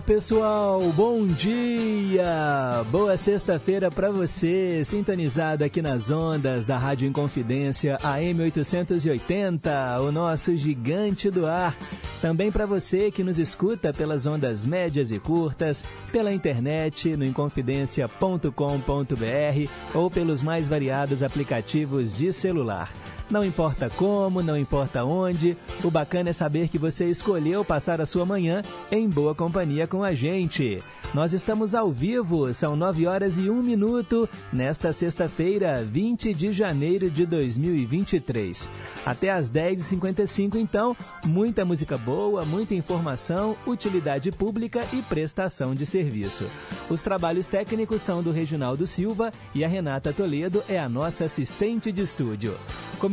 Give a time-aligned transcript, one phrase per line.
[0.00, 2.84] lá, pessoal, bom dia!
[2.90, 10.56] Boa sexta-feira para você, sintonizado aqui nas ondas da Rádio Inconfidência AM 880, o nosso
[10.56, 11.76] gigante do ar.
[12.20, 19.68] Também para você que nos escuta pelas ondas médias e curtas, pela internet no inconfidencia.com.br
[19.94, 22.90] ou pelos mais variados aplicativos de celular.
[23.30, 28.06] Não importa como, não importa onde, o bacana é saber que você escolheu passar a
[28.06, 30.82] sua manhã em boa companhia com a gente.
[31.14, 37.08] Nós estamos ao vivo, são 9 horas e 1 minuto, nesta sexta-feira, 20 de janeiro
[37.08, 38.68] de 2023.
[39.06, 46.46] Até às 10h55, então, muita música boa, muita informação, utilidade pública e prestação de serviço.
[46.88, 51.92] Os trabalhos técnicos são do Reginaldo Silva e a Renata Toledo é a nossa assistente
[51.92, 52.56] de estúdio.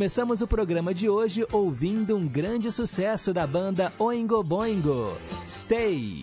[0.08, 5.14] Começamos o programa de hoje ouvindo um grande sucesso da banda Oingo Boingo,
[5.46, 6.22] Stay.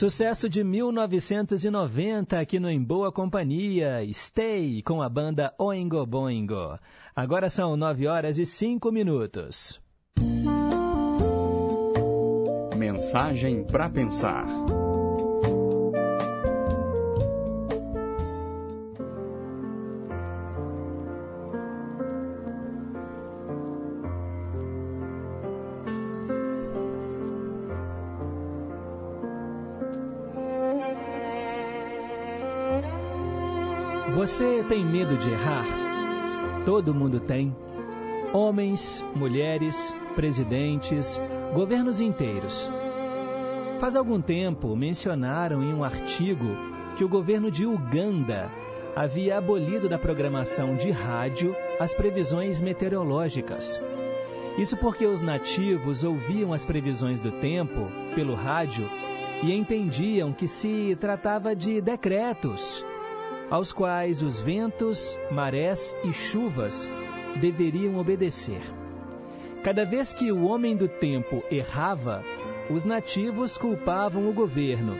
[0.00, 6.78] Sucesso de 1990 aqui no Em Boa Companhia, Stay com a banda Oingo Boingo.
[7.14, 9.78] Agora são 9 horas e 5 minutos.
[12.78, 14.46] Mensagem para pensar.
[34.30, 35.66] Você tem medo de errar?
[36.64, 37.54] Todo mundo tem.
[38.32, 41.20] Homens, mulheres, presidentes,
[41.52, 42.70] governos inteiros.
[43.80, 46.46] Faz algum tempo mencionaram em um artigo
[46.96, 48.48] que o governo de Uganda
[48.94, 53.82] havia abolido da programação de rádio as previsões meteorológicas.
[54.56, 58.88] Isso porque os nativos ouviam as previsões do tempo pelo rádio
[59.42, 62.86] e entendiam que se tratava de decretos
[63.50, 66.88] aos quais os ventos, marés e chuvas
[67.40, 68.62] deveriam obedecer.
[69.64, 72.22] Cada vez que o homem do tempo errava,
[72.70, 74.98] os nativos culpavam o governo.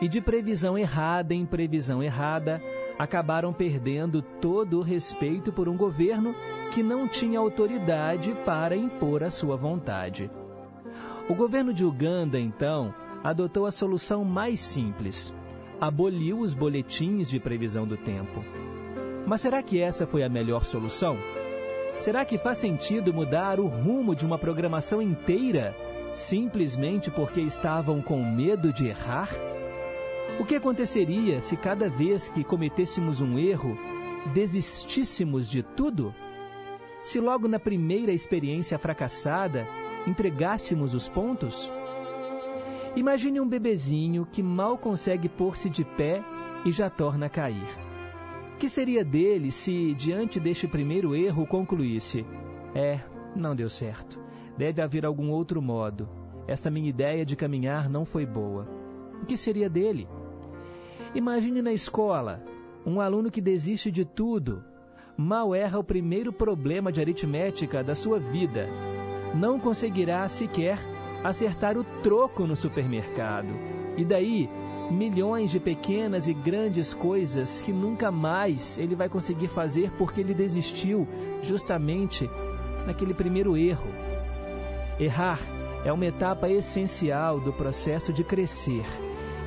[0.00, 2.62] E de previsão errada em previsão errada,
[2.98, 6.34] acabaram perdendo todo o respeito por um governo
[6.70, 10.30] que não tinha autoridade para impor a sua vontade.
[11.28, 15.34] O governo de Uganda, então, adotou a solução mais simples
[15.80, 18.44] aboliu os boletins de previsão do tempo.
[19.26, 21.16] Mas será que essa foi a melhor solução?
[21.96, 25.74] Será que faz sentido mudar o rumo de uma programação inteira
[26.12, 29.30] simplesmente porque estavam com medo de errar?
[30.38, 33.78] O que aconteceria se cada vez que cometêssemos um erro,
[34.32, 36.14] desistíssemos de tudo?
[37.02, 39.66] Se logo na primeira experiência fracassada
[40.06, 41.70] entregássemos os pontos?
[42.96, 46.22] Imagine um bebezinho que mal consegue pôr-se de pé
[46.64, 47.66] e já torna a cair.
[48.56, 52.24] Que seria dele se, diante deste primeiro erro, concluísse:
[52.72, 53.00] É,
[53.34, 54.20] não deu certo.
[54.56, 56.08] Deve haver algum outro modo.
[56.46, 58.68] Esta minha ideia de caminhar não foi boa.
[59.20, 60.06] O que seria dele?
[61.16, 62.44] Imagine na escola
[62.86, 64.62] um aluno que desiste de tudo,
[65.16, 68.68] mal erra o primeiro problema de aritmética da sua vida.
[69.34, 70.78] Não conseguirá sequer
[71.24, 73.48] acertar o troco no supermercado.
[73.96, 74.48] E daí,
[74.90, 80.34] milhões de pequenas e grandes coisas que nunca mais ele vai conseguir fazer porque ele
[80.34, 81.08] desistiu
[81.42, 82.28] justamente
[82.86, 83.90] naquele primeiro erro.
[85.00, 85.40] Errar
[85.84, 88.84] é uma etapa essencial do processo de crescer.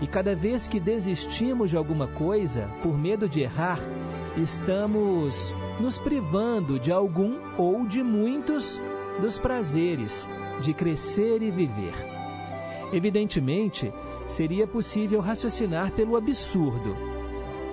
[0.02, 3.80] E cada vez que desistimos de alguma coisa por medo de errar,
[4.36, 8.82] estamos nos privando de algum ou de muitos
[9.20, 10.28] dos prazeres
[10.62, 11.94] de crescer e viver.
[12.92, 13.92] Evidentemente,
[14.28, 16.96] seria possível raciocinar pelo absurdo.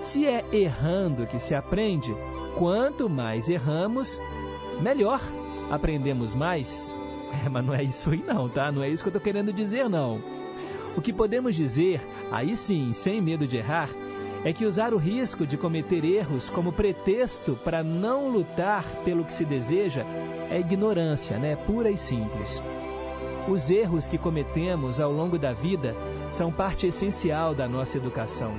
[0.01, 2.15] Se é errando que se aprende,
[2.57, 4.19] quanto mais erramos,
[4.81, 5.21] melhor
[5.69, 6.93] aprendemos mais.
[7.43, 8.71] É, mas não é isso aí não, tá?
[8.71, 10.21] Não é isso que eu estou querendo dizer, não.
[10.95, 11.99] O que podemos dizer,
[12.31, 13.89] aí sim, sem medo de errar,
[14.45, 19.33] é que usar o risco de cometer erros como pretexto para não lutar pelo que
[19.33, 20.05] se deseja
[20.51, 21.55] é ignorância, né?
[21.55, 22.61] Pura e simples.
[23.47, 25.95] Os erros que cometemos ao longo da vida
[26.29, 28.53] são parte essencial da nossa educação.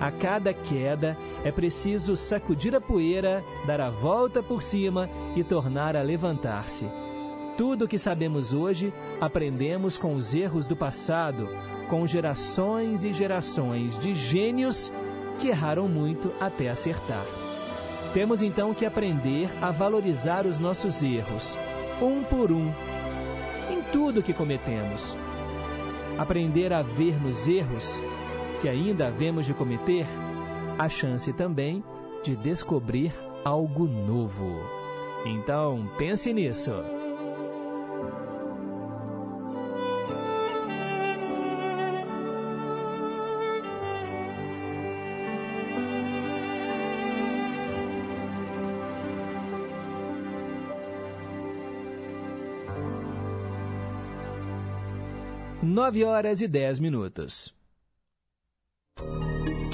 [0.00, 5.96] A cada queda é preciso sacudir a poeira, dar a volta por cima e tornar
[5.96, 6.86] a levantar-se.
[7.56, 11.48] Tudo o que sabemos hoje aprendemos com os erros do passado,
[11.90, 14.92] com gerações e gerações de gênios
[15.38, 17.24] que erraram muito até acertar.
[18.12, 21.56] Temos então que aprender a valorizar os nossos erros,
[22.00, 22.72] um por um,
[23.70, 25.16] em tudo que cometemos.
[26.18, 28.00] Aprender a ver nos erros
[28.60, 30.06] que ainda havemos de cometer
[30.78, 31.84] a chance também
[32.22, 33.12] de descobrir
[33.44, 34.60] algo novo.
[35.24, 36.72] Então, pense nisso.
[55.68, 57.54] Nove horas e dez minutos.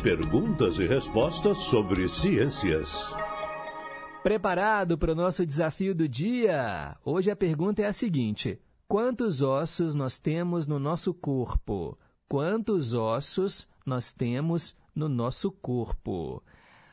[0.02, 3.14] Perguntas e respostas sobre ciências.
[4.20, 6.96] Preparado para o nosso desafio do dia?
[7.04, 8.58] Hoje a pergunta é a seguinte:
[8.88, 11.96] Quantos ossos nós temos no nosso corpo?
[12.28, 16.42] Quantos ossos nós temos no nosso corpo?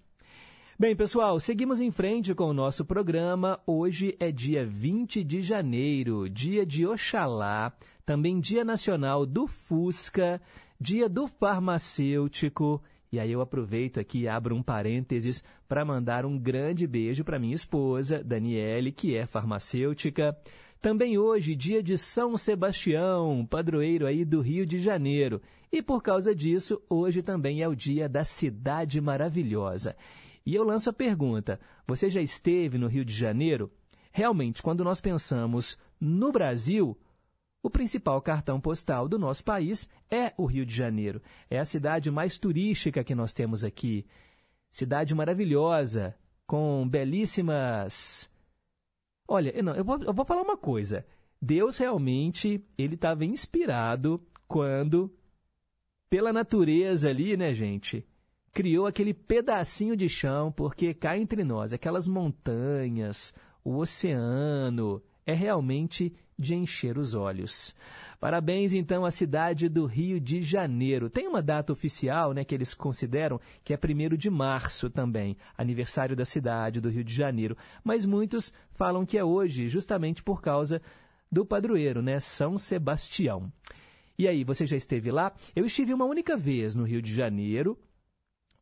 [0.78, 3.58] Bem, pessoal, seguimos em frente com o nosso programa.
[3.66, 7.72] Hoje é dia 20 de janeiro, dia de Oxalá,
[8.06, 10.40] também dia nacional do Fusca,
[10.80, 12.80] dia do farmacêutico.
[13.10, 17.38] E aí eu aproveito aqui e abro um parênteses para mandar um grande beijo para
[17.38, 20.36] minha esposa, Daniele, que é farmacêutica.
[20.80, 25.40] Também hoje, dia de São Sebastião, padroeiro aí do Rio de Janeiro.
[25.72, 29.96] E por causa disso, hoje também é o dia da Cidade Maravilhosa.
[30.44, 33.70] E eu lanço a pergunta: você já esteve no Rio de Janeiro?
[34.12, 36.96] Realmente, quando nós pensamos no Brasil,
[37.62, 41.22] o principal cartão postal do nosso país é o Rio de Janeiro.
[41.50, 44.06] É a cidade mais turística que nós temos aqui.
[44.70, 46.14] Cidade maravilhosa,
[46.46, 48.30] com belíssimas
[49.30, 51.04] Olha, não, eu, vou, eu vou falar uma coisa.
[51.40, 55.14] Deus realmente ele estava inspirado quando,
[56.08, 58.06] pela natureza ali, né, gente,
[58.54, 66.10] criou aquele pedacinho de chão, porque cá entre nós, aquelas montanhas, o oceano, é realmente
[66.38, 67.76] de encher os olhos.
[68.18, 71.10] Parabéns, então, à cidade do Rio de Janeiro.
[71.10, 76.16] Tem uma data oficial né, que eles consideram que é 1 de março também, aniversário
[76.16, 77.58] da cidade do Rio de Janeiro.
[77.84, 80.80] Mas muitos falam que é hoje, justamente por causa
[81.30, 83.52] do padroeiro, né, São Sebastião.
[84.18, 85.32] E aí, você já esteve lá?
[85.54, 87.78] Eu estive uma única vez no Rio de Janeiro,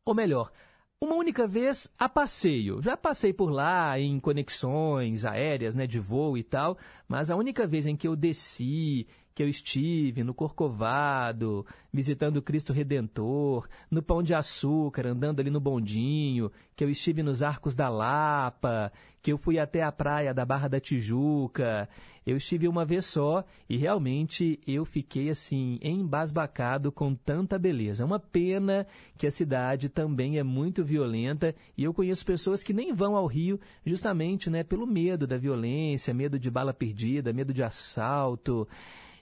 [0.04, 0.50] ou melhor,
[1.00, 2.80] uma única vez a passeio.
[2.80, 7.66] Já passei por lá em conexões aéreas, né, de voo e tal, mas a única
[7.66, 14.02] vez em que eu desci, que eu estive no Corcovado, visitando o Cristo Redentor, no
[14.02, 18.90] Pão de Açúcar, andando ali no bondinho, que eu estive nos Arcos da Lapa,
[19.20, 21.86] que eu fui até a praia da Barra da Tijuca.
[22.24, 28.06] Eu estive uma vez só e realmente eu fiquei assim embasbacado com tanta beleza.
[28.06, 28.86] Uma pena
[29.18, 33.26] que a cidade também é muito violenta e eu conheço pessoas que nem vão ao
[33.26, 38.66] Rio justamente, né, pelo medo da violência, medo de bala perdida, medo de assalto.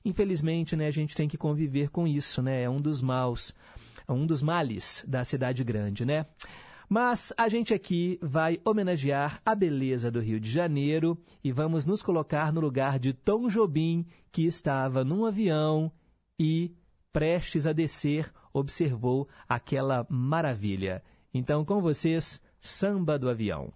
[0.05, 2.63] Infelizmente, né, a gente tem que conviver com isso, né?
[2.63, 3.55] É um dos maus,
[4.07, 6.27] é um dos males da cidade grande, né?
[6.89, 12.03] Mas a gente aqui vai homenagear a beleza do Rio de Janeiro e vamos nos
[12.03, 15.91] colocar no lugar de Tom Jobim, que estava num avião
[16.39, 16.75] e,
[17.13, 21.03] prestes a descer, observou aquela maravilha.
[21.33, 23.73] Então, com vocês, Samba do Avião.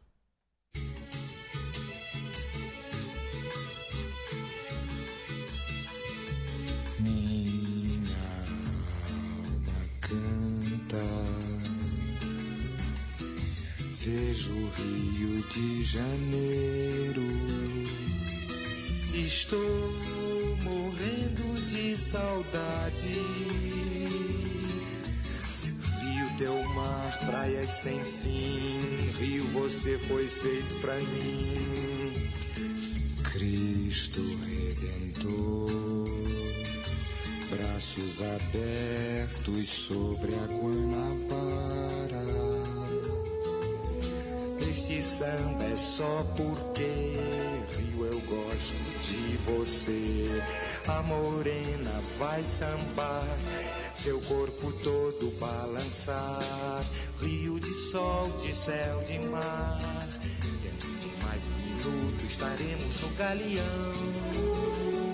[14.38, 17.26] Vejo o Rio de Janeiro.
[19.12, 19.97] Estou
[20.62, 23.21] morrendo de saudade.
[26.02, 28.78] Rio, teu mar, praias sem fim.
[29.18, 32.12] Rio, você foi feito pra mim.
[33.33, 36.07] Cristo Redentor.
[37.50, 42.58] Braços abertos sobre a Guanabara
[44.71, 47.15] este samba é só porque
[47.77, 50.43] Rio eu gosto de você.
[50.89, 53.25] A morena vai sambar,
[53.93, 56.81] seu corpo todo balançar.
[57.21, 59.81] Rio de sol, de céu, de mar.
[60.63, 65.08] Dentro de mais um minuto estaremos no galeão.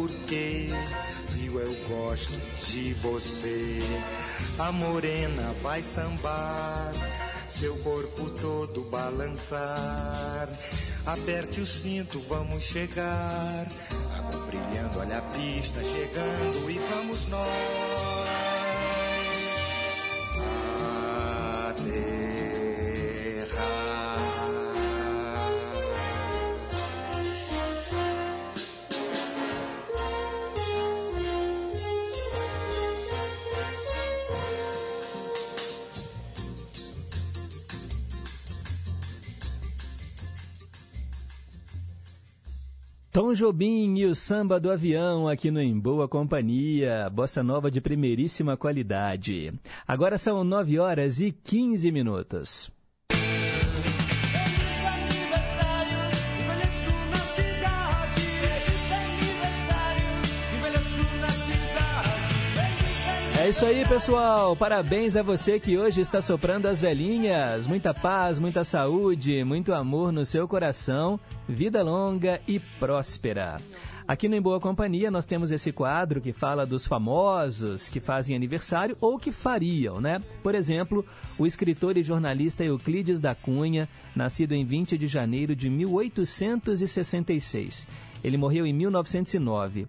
[0.00, 0.68] Porque
[1.34, 2.32] Rio eu gosto
[2.64, 3.78] de você.
[4.58, 6.92] A morena vai sambar,
[7.46, 10.48] seu corpo todo balançar.
[11.04, 13.66] Aperte o cinto, vamos chegar.
[14.18, 17.99] Água brilhando, olha a pista chegando e vamos nós.
[43.30, 47.80] Tom Jobim e o samba do avião aqui no Em Boa Companhia, bossa nova de
[47.80, 49.52] primeiríssima qualidade.
[49.86, 52.79] Agora são 9 horas e 15 minutos.
[63.50, 64.54] Isso aí, pessoal.
[64.54, 67.66] Parabéns a você que hoje está soprando as velhinhas.
[67.66, 73.56] Muita paz, muita saúde, muito amor no seu coração, vida longa e próspera.
[74.06, 78.36] Aqui no Em Boa Companhia nós temos esse quadro que fala dos famosos que fazem
[78.36, 80.22] aniversário ou que fariam, né?
[80.44, 81.04] Por exemplo,
[81.36, 87.84] o escritor e jornalista Euclides da Cunha, nascido em 20 de janeiro de 1866.
[88.22, 89.88] Ele morreu em 1909.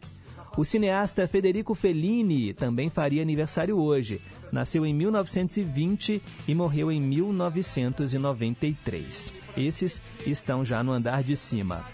[0.57, 4.19] O cineasta Federico Fellini também faria aniversário hoje.
[4.51, 9.33] Nasceu em 1920 e morreu em 1993.
[9.55, 11.85] Esses estão já no andar de cima.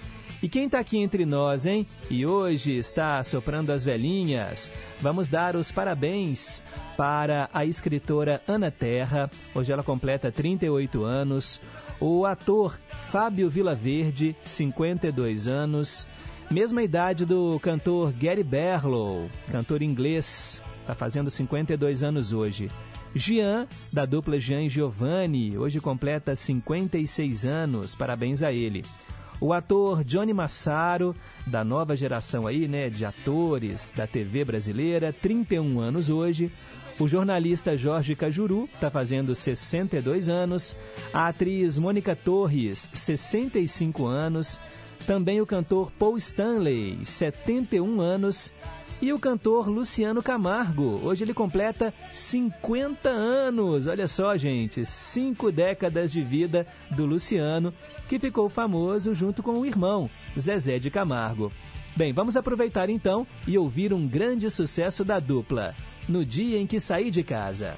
[0.42, 1.86] E quem está aqui entre nós, hein?
[2.10, 4.72] E hoje está soprando as velhinhas.
[5.02, 6.64] Vamos dar os parabéns
[6.96, 9.30] para a escritora Ana Terra.
[9.54, 11.62] Hoje ela completa 38 anos.
[12.00, 16.08] O ator Fábio Vilaverde, 52 anos.
[16.50, 22.70] Mesma idade do cantor Gary Barlow, cantor inglês, está fazendo 52 anos hoje.
[23.14, 28.86] Gian, da dupla Gian e Giovanni, hoje completa 56 anos, parabéns a ele.
[29.42, 31.14] O ator Johnny Massaro,
[31.46, 36.50] da nova geração aí, né, de atores da TV brasileira, 31 anos hoje.
[36.98, 40.76] O jornalista Jorge Cajuru está fazendo 62 anos.
[41.14, 44.60] A atriz Mônica Torres, 65 anos.
[45.08, 48.52] Também o cantor Paul Stanley, 71 anos.
[49.02, 53.88] E o cantor Luciano Camargo, hoje ele completa 50 anos.
[53.88, 57.74] Olha só, gente, cinco décadas de vida do Luciano,
[58.10, 61.54] que ficou famoso junto com o irmão, Zezé de Camargo.
[61.96, 65.74] Bem, vamos aproveitar então e ouvir um grande sucesso da dupla,
[66.10, 67.78] No Dia em que Saí de Casa.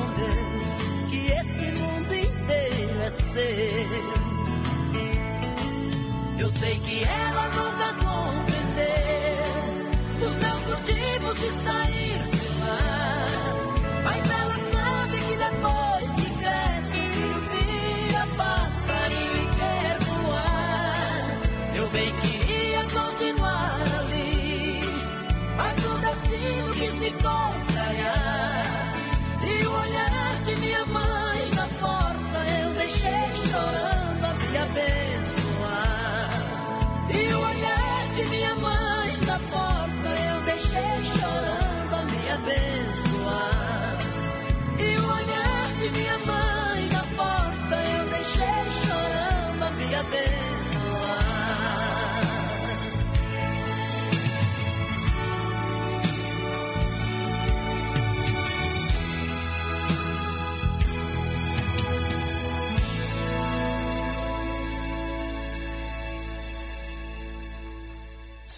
[0.00, 0.39] E o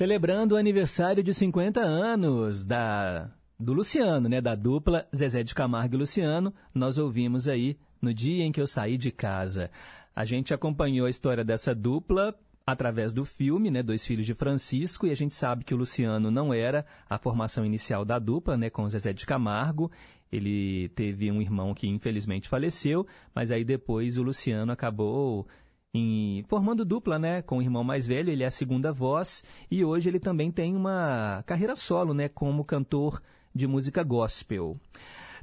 [0.03, 5.95] Celebrando o aniversário de 50 anos da do Luciano, né, da dupla Zezé de Camargo
[5.95, 9.71] e Luciano, nós ouvimos aí no dia em que eu saí de casa.
[10.13, 12.35] A gente acompanhou a história dessa dupla
[12.67, 16.33] através do filme, né, Dois Filhos de Francisco, e a gente sabe que o Luciano
[16.33, 19.89] não era a formação inicial da dupla, né, com Zezé de Camargo.
[20.33, 25.47] Ele teve um irmão que infelizmente faleceu, mas aí depois o Luciano acabou
[25.95, 29.85] em, formando dupla, né, com o irmão mais velho, ele é a segunda voz, e
[29.85, 33.21] hoje ele também tem uma carreira solo, né, como cantor
[33.55, 34.75] de música gospel.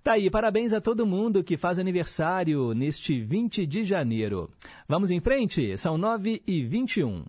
[0.03, 4.49] Tá aí, parabéns a todo mundo que faz aniversário neste 20 de janeiro.
[4.87, 5.77] Vamos em frente?
[5.77, 7.25] São 9 e 21.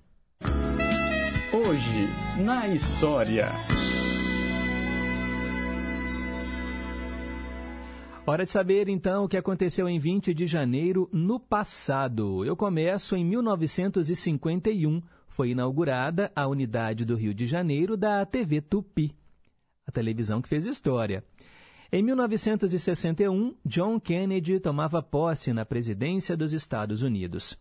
[1.52, 3.48] Hoje, na história.
[8.26, 12.44] Hora de saber então o que aconteceu em 20 de janeiro no passado.
[12.44, 15.02] Eu começo em 1951.
[15.26, 19.14] Foi inaugurada a unidade do Rio de Janeiro da TV Tupi,
[19.86, 21.24] a televisão que fez história.
[21.90, 27.58] Em 1961, John Kennedy tomava posse na presidência dos Estados Unidos.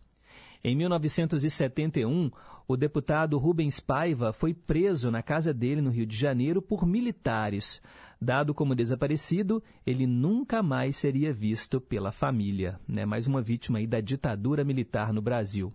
[0.62, 2.30] Em 1971,
[2.68, 7.80] o deputado Rubens Paiva foi preso na casa dele no Rio de Janeiro por militares.
[8.20, 12.78] Dado como desaparecido, ele nunca mais seria visto pela família.
[12.86, 13.06] Né?
[13.06, 15.72] Mais uma vítima da ditadura militar no Brasil.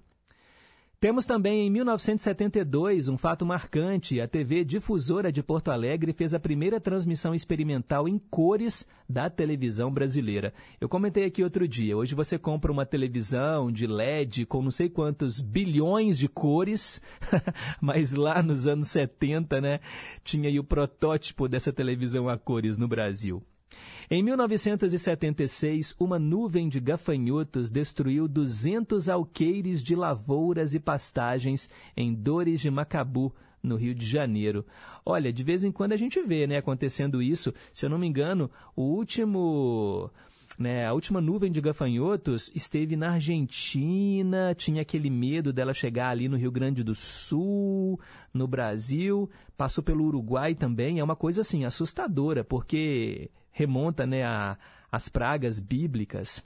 [0.99, 4.21] Temos também em 1972 um fato marcante.
[4.21, 9.91] A TV Difusora de Porto Alegre fez a primeira transmissão experimental em cores da televisão
[9.91, 10.53] brasileira.
[10.79, 11.97] Eu comentei aqui outro dia.
[11.97, 17.01] Hoje você compra uma televisão de LED com não sei quantos bilhões de cores,
[17.81, 19.79] mas lá nos anos 70, né,
[20.23, 23.43] tinha aí o protótipo dessa televisão a cores no Brasil.
[24.09, 32.61] Em 1976, uma nuvem de gafanhotos destruiu 200 alqueires de lavouras e pastagens em Dores
[32.61, 33.33] de Macabu,
[33.65, 34.65] no Rio de Janeiro.
[35.05, 37.53] Olha, de vez em quando a gente vê, né, acontecendo isso.
[37.73, 40.11] Se eu não me engano, o último
[40.57, 46.29] né, a última nuvem de gafanhotos esteve na Argentina, tinha aquele medo dela chegar ali
[46.29, 47.99] no Rio Grande do Sul,
[48.33, 50.99] no Brasil, passou pelo Uruguai também.
[50.99, 54.57] É uma coisa assim assustadora, porque remonta né, a,
[54.91, 56.43] às pragas bíblicas.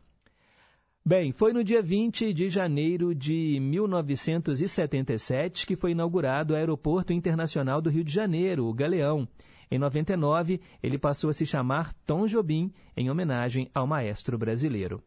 [1.03, 7.81] Bem, foi no dia 20 de janeiro de 1977 que foi inaugurado o Aeroporto Internacional
[7.81, 9.27] do Rio de Janeiro, o Galeão.
[9.71, 15.01] Em 99, ele passou a se chamar Tom Jobim, em homenagem ao maestro brasileiro.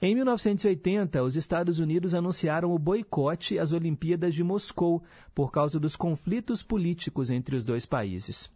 [0.00, 5.02] Em 1980, os Estados Unidos anunciaram o boicote às Olimpíadas de Moscou
[5.34, 8.50] por causa dos conflitos políticos entre os dois países.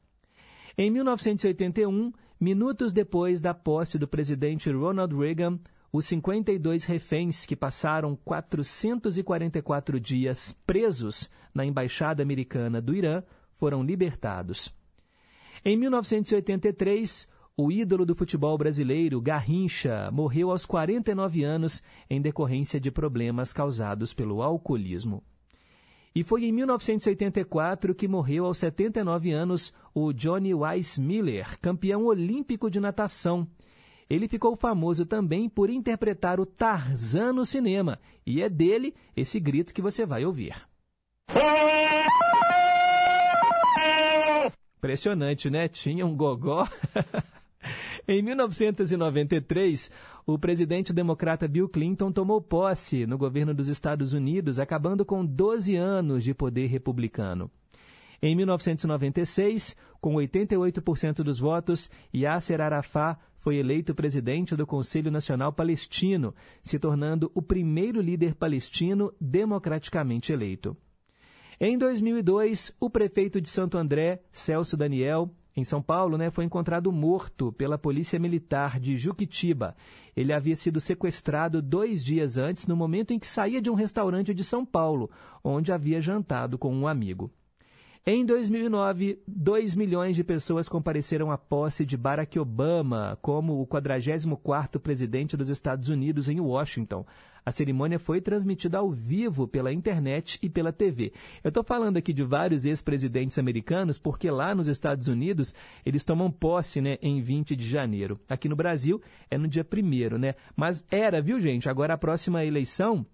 [0.78, 5.60] Em 1981, Minutos depois da posse do presidente Ronald Reagan,
[5.92, 14.74] os 52 reféns que passaram 444 dias presos na embaixada americana do Irã foram libertados.
[15.62, 22.90] Em 1983, o ídolo do futebol brasileiro, Garrincha, morreu aos 49 anos em decorrência de
[22.90, 25.22] problemas causados pelo alcoolismo.
[26.12, 32.68] E foi em 1984 que morreu aos 79 anos o Johnny Weiss Miller, campeão olímpico
[32.68, 33.46] de natação.
[34.08, 39.72] Ele ficou famoso também por interpretar o Tarzan no cinema, e é dele esse grito
[39.72, 40.66] que você vai ouvir.
[44.78, 45.68] Impressionante, né?
[45.68, 46.66] Tinha um gogó.
[48.08, 49.92] em 1993,
[50.34, 55.74] o presidente democrata Bill Clinton tomou posse no governo dos Estados Unidos, acabando com 12
[55.74, 57.50] anos de poder republicano.
[58.22, 66.34] Em 1996, com 88% dos votos, Yasser Arafat foi eleito presidente do Conselho Nacional Palestino,
[66.62, 70.76] se tornando o primeiro líder palestino democraticamente eleito.
[71.58, 76.92] Em 2002, o prefeito de Santo André, Celso Daniel, em São Paulo, né, foi encontrado
[76.92, 79.76] morto pela Polícia Militar de Juquitiba.
[80.16, 84.32] Ele havia sido sequestrado dois dias antes, no momento em que saía de um restaurante
[84.32, 85.10] de São Paulo,
[85.42, 87.30] onde havia jantado com um amigo.
[88.06, 94.78] Em 2009, 2 milhões de pessoas compareceram à posse de Barack Obama como o 44º
[94.78, 97.04] presidente dos Estados Unidos em Washington.
[97.44, 101.12] A cerimônia foi transmitida ao vivo pela internet e pela TV.
[101.44, 106.30] Eu estou falando aqui de vários ex-presidentes americanos porque lá nos Estados Unidos eles tomam
[106.30, 108.18] posse né, em 20 de janeiro.
[108.30, 110.34] Aqui no Brasil é no dia 1 né?
[110.56, 111.68] Mas era, viu gente?
[111.68, 113.04] Agora a próxima eleição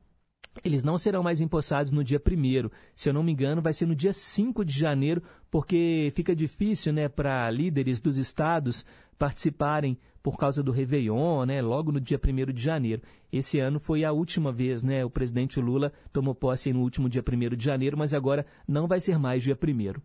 [0.64, 3.86] eles não serão mais empossados no dia 1 Se eu não me engano, vai ser
[3.86, 8.84] no dia 5 de janeiro, porque fica difícil né, para líderes dos estados
[9.18, 13.02] participarem por causa do Réveillon, né, logo no dia 1 de janeiro.
[13.32, 15.04] Esse ano foi a última vez, né?
[15.04, 18.98] O presidente Lula tomou posse no último dia 1 de janeiro, mas agora não vai
[19.00, 20.00] ser mais dia 1.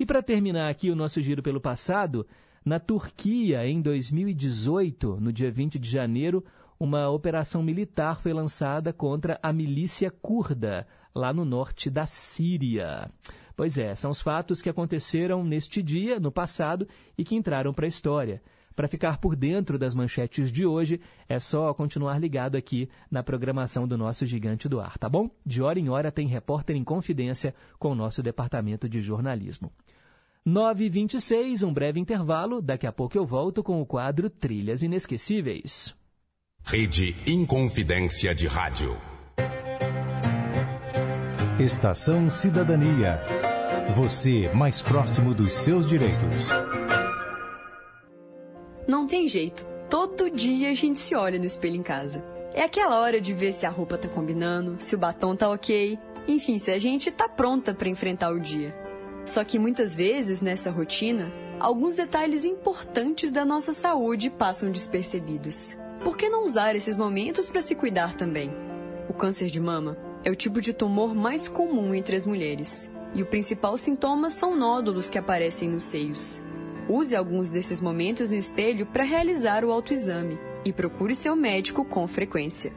[0.00, 2.26] E para terminar aqui o nosso giro pelo passado,
[2.64, 6.44] na Turquia, em 2018, no dia 20 de janeiro,
[6.82, 13.08] uma operação militar foi lançada contra a milícia curda, lá no norte da Síria.
[13.54, 17.86] Pois é, são os fatos que aconteceram neste dia, no passado, e que entraram para
[17.86, 18.42] a história.
[18.74, 23.86] Para ficar por dentro das manchetes de hoje, é só continuar ligado aqui na programação
[23.86, 25.30] do nosso Gigante do Ar, tá bom?
[25.46, 29.70] De hora em hora tem repórter em confidência com o nosso departamento de jornalismo.
[30.44, 32.60] 9h26, um breve intervalo.
[32.60, 36.01] Daqui a pouco eu volto com o quadro Trilhas Inesquecíveis.
[36.64, 38.96] Rede Inconfidência de Rádio.
[41.60, 43.20] Estação Cidadania.
[43.94, 46.48] Você mais próximo dos seus direitos.
[48.88, 49.66] Não tem jeito.
[49.90, 52.24] Todo dia a gente se olha no espelho em casa.
[52.54, 55.98] É aquela hora de ver se a roupa tá combinando, se o batom tá ok,
[56.26, 58.74] enfim, se a gente tá pronta para enfrentar o dia.
[59.26, 65.76] Só que muitas vezes nessa rotina, alguns detalhes importantes da nossa saúde passam despercebidos.
[66.02, 68.52] Por que não usar esses momentos para se cuidar também?
[69.08, 73.22] O câncer de mama é o tipo de tumor mais comum entre as mulheres, e
[73.22, 76.42] o principal sintoma são nódulos que aparecem nos seios.
[76.88, 82.06] Use alguns desses momentos no espelho para realizar o autoexame e procure seu médico com
[82.08, 82.72] frequência.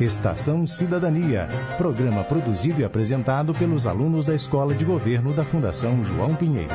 [0.00, 6.34] Estação Cidadania, programa produzido e apresentado pelos alunos da Escola de Governo da Fundação João
[6.34, 6.74] Pinheiro.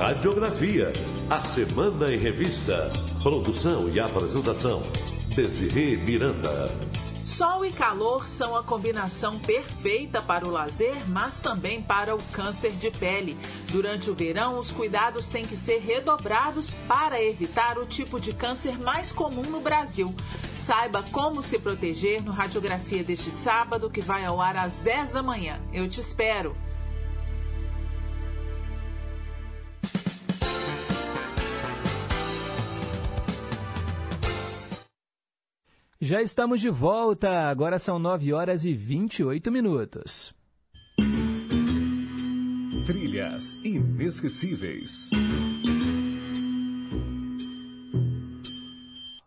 [0.00, 0.94] Radiografia,
[1.28, 2.90] a Semana em Revista.
[3.22, 4.82] Produção e apresentação,
[5.36, 6.70] Desirê Miranda.
[7.22, 12.72] Sol e calor são a combinação perfeita para o lazer, mas também para o câncer
[12.72, 13.36] de pele.
[13.70, 18.78] Durante o verão, os cuidados têm que ser redobrados para evitar o tipo de câncer
[18.78, 20.14] mais comum no Brasil.
[20.56, 25.22] Saiba como se proteger no Radiografia deste sábado, que vai ao ar às 10 da
[25.22, 25.60] manhã.
[25.74, 26.56] Eu te espero.
[36.02, 40.34] Já estamos de volta, agora são 9 horas e 28 minutos.
[42.86, 45.10] Trilhas inesquecíveis.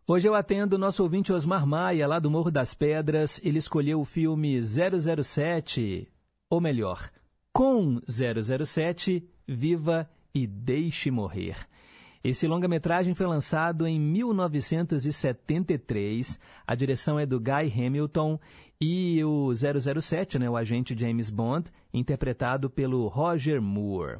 [0.08, 3.40] Hoje eu atendo o nosso ouvinte Osmar Maia, lá do Morro das Pedras.
[3.44, 6.12] Ele escolheu o filme 007,
[6.50, 7.08] ou melhor,
[7.52, 11.68] com 007, Viva e Deixe Morrer.
[12.24, 16.40] Esse longa-metragem foi lançado em 1973.
[16.66, 18.40] A direção é do Guy Hamilton
[18.80, 24.20] e o 007, né, o agente James Bond, interpretado pelo Roger Moore.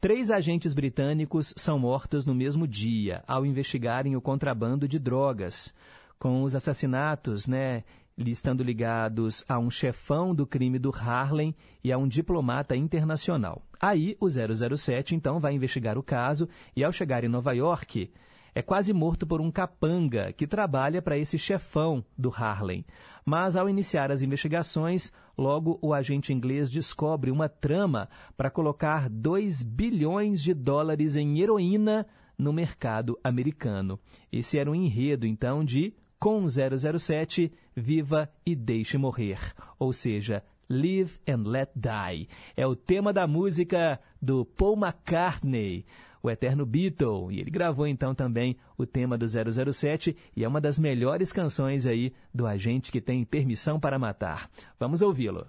[0.00, 5.74] Três agentes britânicos são mortos no mesmo dia ao investigarem o contrabando de drogas.
[6.18, 7.82] Com os assassinatos, né,
[8.18, 13.62] estando ligados a um chefão do crime do Harlem e a um diplomata internacional.
[13.80, 18.12] Aí, o 007 então vai investigar o caso e, ao chegar em Nova York,
[18.54, 22.84] é quase morto por um capanga que trabalha para esse chefão do Harlem.
[23.24, 29.62] Mas, ao iniciar as investigações, logo o agente inglês descobre uma trama para colocar 2
[29.62, 33.98] bilhões de dólares em heroína no mercado americano.
[34.30, 39.40] Esse era um enredo, então, de com 007, Viva e Deixe Morrer,
[39.76, 42.28] ou seja, Live and Let Die.
[42.56, 45.84] É o tema da música do Paul McCartney,
[46.22, 50.60] o eterno Beatle, e ele gravou então também o tema do 007 e é uma
[50.60, 54.48] das melhores canções aí do agente que tem permissão para matar.
[54.78, 55.48] Vamos ouvi-lo.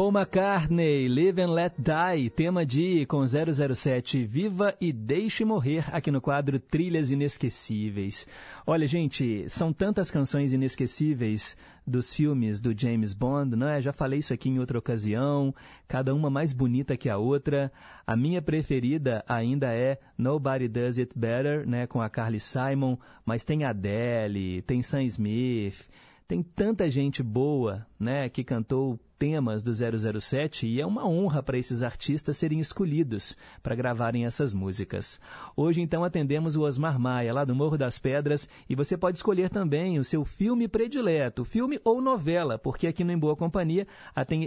[0.00, 6.10] Paul McCartney, Live and Let Die, tema de com 007, Viva e Deixe Morrer, aqui
[6.10, 8.26] no quadro Trilhas Inesquecíveis.
[8.66, 11.54] Olha, gente, são tantas canções inesquecíveis
[11.86, 13.78] dos filmes do James Bond, não é?
[13.82, 15.54] Já falei isso aqui em outra ocasião,
[15.86, 17.70] cada uma mais bonita que a outra.
[18.06, 23.44] A minha preferida ainda é Nobody Does It Better, né, com a Carly Simon, mas
[23.44, 25.90] tem Adele, tem Sam Smith,
[26.30, 29.72] tem tanta gente boa, né, que cantou temas do
[30.20, 35.20] 007 e é uma honra para esses artistas serem escolhidos para gravarem essas músicas.
[35.56, 39.50] Hoje, então, atendemos o Osmar Maia, lá do Morro das Pedras, e você pode escolher
[39.50, 43.84] também o seu filme predileto, filme ou novela, porque aqui no Em Boa Companhia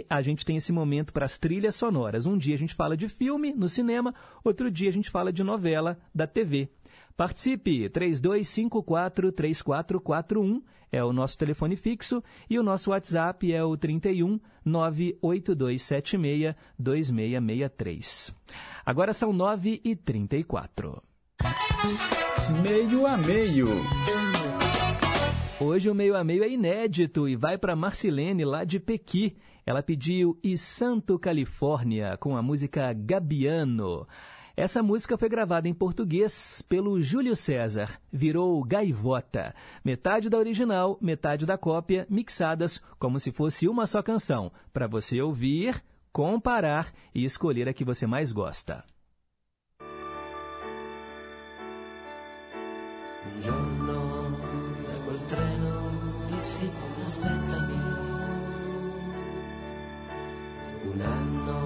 [0.08, 2.24] a, gente tem esse momento para as trilhas sonoras.
[2.24, 5.44] Um dia a gente fala de filme no cinema, outro dia a gente fala de
[5.44, 6.70] novela da TV.
[7.14, 7.90] Participe!
[7.90, 10.62] 3254-3441
[10.94, 18.34] é o nosso telefone fixo e o nosso WhatsApp é o 31 98276 2663.
[18.86, 21.02] Agora são 9 e 34.
[22.62, 23.68] Meio a meio.
[25.60, 29.36] Hoje o meio a meio é inédito e vai para Marcilene, lá de Pequi.
[29.66, 34.06] Ela pediu E Santo Califórnia com a música Gabiano.
[34.56, 39.52] Essa música foi gravada em português pelo Júlio César, virou Gaivota.
[39.84, 45.20] Metade da original, metade da cópia, mixadas como se fosse uma só canção, para você
[45.20, 48.84] ouvir, comparar e escolher a que você mais gosta.
[60.84, 61.58] Un anno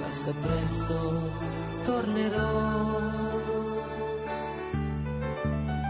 [0.00, 0.96] passa presto,
[1.88, 3.00] tornerò.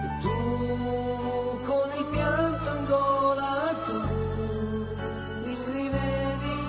[0.04, 0.36] E tu
[1.66, 3.98] con il pianto in gola tu
[5.44, 6.60] mi scrivevi,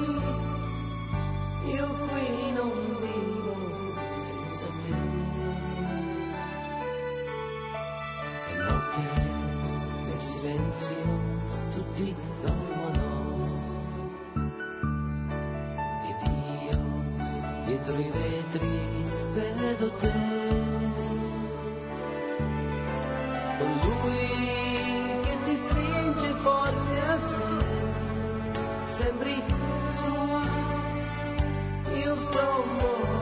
[1.76, 2.74] io qui non
[3.04, 3.56] vivo
[4.26, 4.94] senza te.
[8.50, 9.04] E notte
[10.08, 11.29] nel silenzio
[17.90, 20.12] dietro i vetri vedo te
[23.58, 27.44] con lui che ti stringe forte a sé
[28.90, 29.44] sembri
[29.98, 30.42] sua.
[31.96, 33.19] Io sto morendo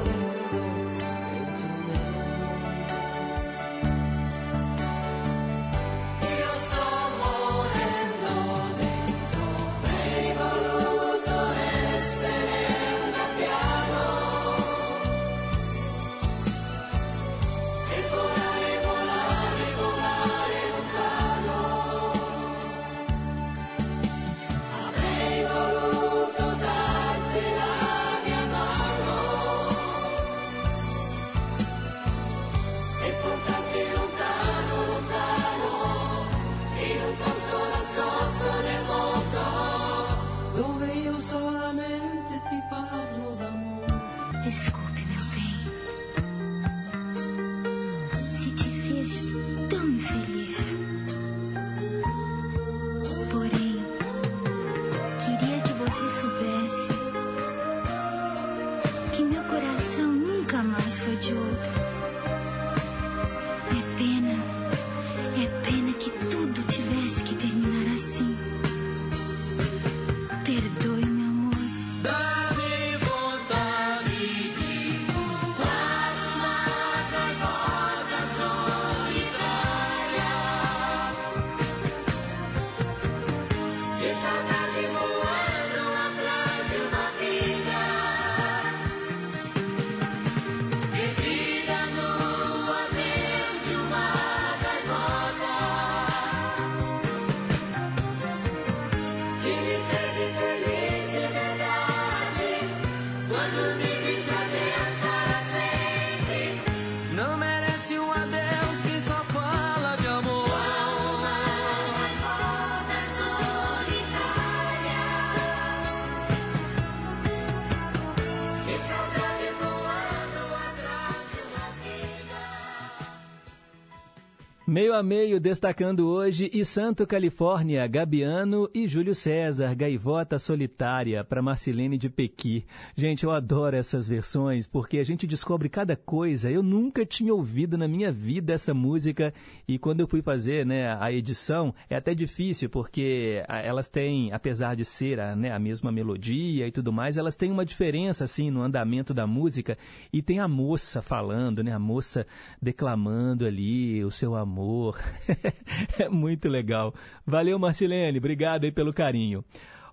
[124.78, 131.42] Meio a meio, destacando hoje e Santo Califórnia, Gabiano e Júlio César, Gaivota Solitária, para
[131.42, 132.64] Marcelene de Pequi.
[132.96, 136.52] Gente, eu adoro essas versões porque a gente descobre cada coisa.
[136.52, 139.34] Eu nunca tinha ouvido na minha vida essa música
[139.68, 144.76] e quando eu fui fazer né, a edição, é até difícil porque elas têm, apesar
[144.76, 148.52] de ser a, né, a mesma melodia e tudo mais, elas têm uma diferença assim
[148.52, 149.76] no andamento da música
[150.14, 152.28] e tem a moça falando, né, a moça
[152.62, 155.00] declamando ali o seu amor amor.
[155.98, 156.94] é muito legal.
[157.26, 158.18] Valeu, Marcilene.
[158.18, 159.44] Obrigado aí pelo carinho.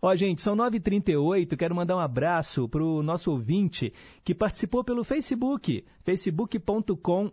[0.02, 1.56] Ó, gente, são 9h38.
[1.56, 7.30] Quero mandar um abraço para o nosso ouvinte que participou pelo Facebook, facebook.com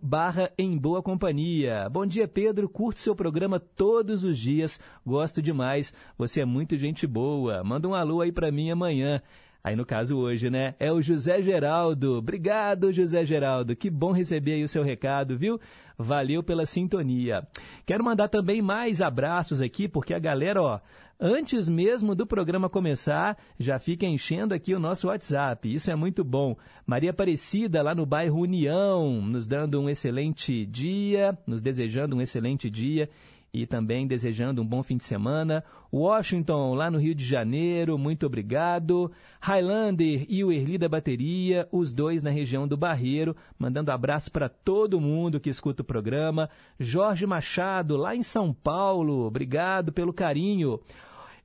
[0.57, 1.89] em boa companhia.
[1.89, 2.69] Bom dia, Pedro.
[2.69, 4.79] Curto seu programa todos os dias.
[5.05, 5.93] Gosto demais.
[6.17, 7.61] Você é muito gente boa.
[7.61, 9.21] Manda um alô aí para mim amanhã.
[9.63, 10.73] Aí no caso hoje, né?
[10.79, 12.17] É o José Geraldo.
[12.17, 13.75] Obrigado, José Geraldo.
[13.75, 15.59] Que bom receber aí o seu recado, viu?
[16.02, 17.47] Valeu pela sintonia.
[17.86, 20.80] Quero mandar também mais abraços aqui, porque a galera, ó,
[21.20, 25.74] antes mesmo do programa começar, já fica enchendo aqui o nosso WhatsApp.
[25.74, 26.56] Isso é muito bom.
[26.86, 32.70] Maria Aparecida, lá no bairro União, nos dando um excelente dia, nos desejando um excelente
[32.70, 33.10] dia
[33.54, 35.64] e também desejando um bom fim de semana.
[35.91, 39.12] Washington, lá no Rio de Janeiro, muito obrigado.
[39.41, 44.47] Highlander e o Erli da Bateria, os dois na região do Barreiro, mandando abraço para
[44.47, 46.49] todo mundo que escuta o programa.
[46.80, 50.80] Jorge Machado, lá em São Paulo, obrigado pelo carinho.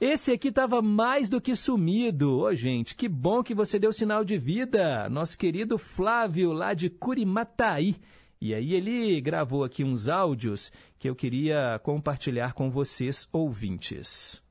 [0.00, 2.38] Esse aqui estava mais do que sumido.
[2.38, 5.08] Ô, oh, gente, que bom que você deu sinal de vida.
[5.08, 7.96] Nosso querido Flávio, lá de Curimataí.
[8.40, 14.42] E aí ele gravou aqui uns áudios que eu queria compartilhar com vocês, ouvintes.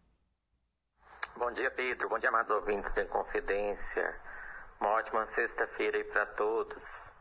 [1.37, 2.09] Bom dia, Pedro.
[2.09, 4.15] Bom dia, amados ouvintes da Confidência.
[4.79, 7.11] Uma ótima sexta-feira aí para todos.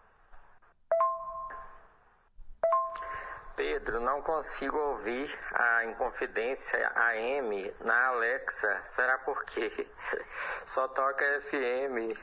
[3.57, 8.81] Pedro, não consigo ouvir a Inconfidência AM na Alexa.
[8.85, 9.71] Será por quê?
[10.67, 12.19] Só toca FM.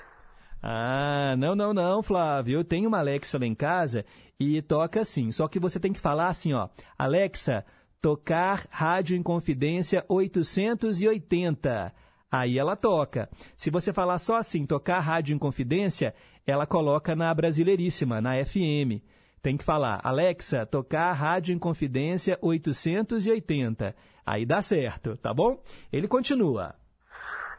[0.61, 2.59] Ah, não, não, não, Flávio.
[2.59, 4.05] Eu tenho uma Alexa lá em casa
[4.41, 5.31] e toca assim.
[5.31, 6.67] Só que você tem que falar assim, ó.
[6.97, 7.63] Alexa,
[8.01, 11.93] tocar Rádio Inconfidência 880.
[12.31, 13.29] Aí ela toca.
[13.55, 16.15] Se você falar só assim, tocar Rádio Inconfidência,
[16.45, 19.03] ela coloca na Brasileiríssima, na FM.
[19.41, 23.95] Tem que falar, Alexa, tocar Rádio Inconfidência 880.
[24.25, 25.61] Aí dá certo, tá bom?
[25.91, 26.80] Ele continua.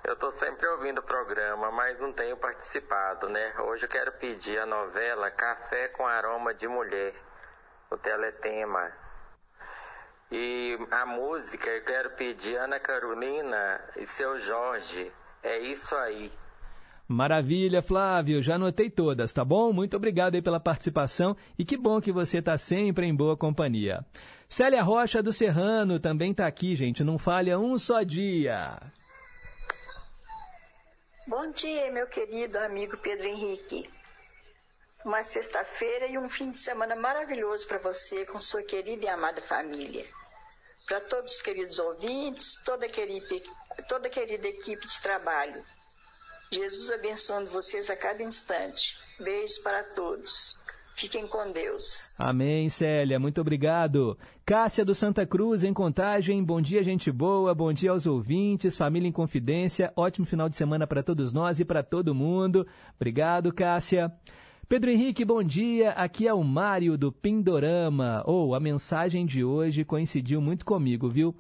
[0.04, 3.54] Eu estou sempre ouvindo o programa, mas não tenho participado, né?
[3.60, 7.14] Hoje eu quero pedir a novela Café com Aroma de Mulher,
[7.88, 8.90] o teletema.
[10.30, 15.12] E a música eu quero pedir Ana Carolina e seu Jorge.
[15.40, 16.32] É isso aí.
[17.06, 18.42] Maravilha, Flávio.
[18.42, 19.72] Já anotei todas, tá bom?
[19.72, 24.04] Muito obrigado aí pela participação e que bom que você está sempre em boa companhia.
[24.48, 27.04] Célia Rocha do Serrano também está aqui, gente.
[27.04, 28.80] Não falha um só dia.
[31.34, 33.90] Bom dia, meu querido amigo Pedro Henrique.
[35.02, 39.40] Uma sexta-feira e um fim de semana maravilhoso para você com sua querida e amada
[39.40, 40.06] família.
[40.86, 43.26] Para todos os queridos ouvintes, toda querida,
[43.88, 45.64] toda querida equipe de trabalho.
[46.50, 48.94] Jesus abençoando vocês a cada instante.
[49.18, 50.58] Beijos para todos.
[50.94, 52.14] Fiquem com Deus.
[52.18, 53.18] Amém, Célia.
[53.18, 54.16] Muito obrigado.
[54.44, 56.44] Cássia do Santa Cruz, em Contagem.
[56.44, 57.54] Bom dia, gente boa.
[57.54, 58.76] Bom dia aos ouvintes.
[58.76, 59.92] Família em Confidência.
[59.96, 62.66] Ótimo final de semana para todos nós e para todo mundo.
[62.96, 64.12] Obrigado, Cássia.
[64.68, 65.90] Pedro Henrique, bom dia.
[65.90, 68.22] Aqui é o Mário do Pindorama.
[68.26, 71.34] Ou oh, a mensagem de hoje coincidiu muito comigo, viu?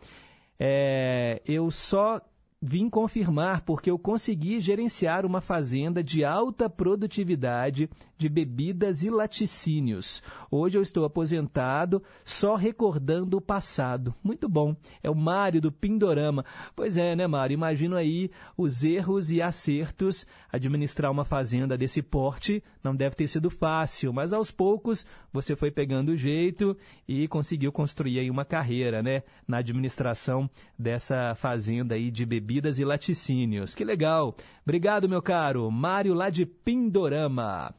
[0.58, 2.20] É, eu só
[2.62, 7.90] vim confirmar porque eu consegui gerenciar uma fazenda de alta produtividade
[8.22, 10.22] de bebidas e laticínios.
[10.48, 14.14] Hoje eu estou aposentado, só recordando o passado.
[14.22, 14.76] Muito bom.
[15.02, 16.44] É o Mário do Pindorama.
[16.76, 17.54] Pois é, né, Mário?
[17.54, 20.24] Imagino aí os erros e acertos.
[20.52, 25.72] Administrar uma fazenda desse porte não deve ter sido fácil, mas aos poucos você foi
[25.72, 26.76] pegando o jeito
[27.08, 30.48] e conseguiu construir aí uma carreira, né, na administração
[30.78, 33.74] dessa fazenda aí de bebidas e laticínios.
[33.74, 34.36] Que legal.
[34.62, 35.68] Obrigado, meu caro.
[35.72, 37.74] Mário lá de Pindorama.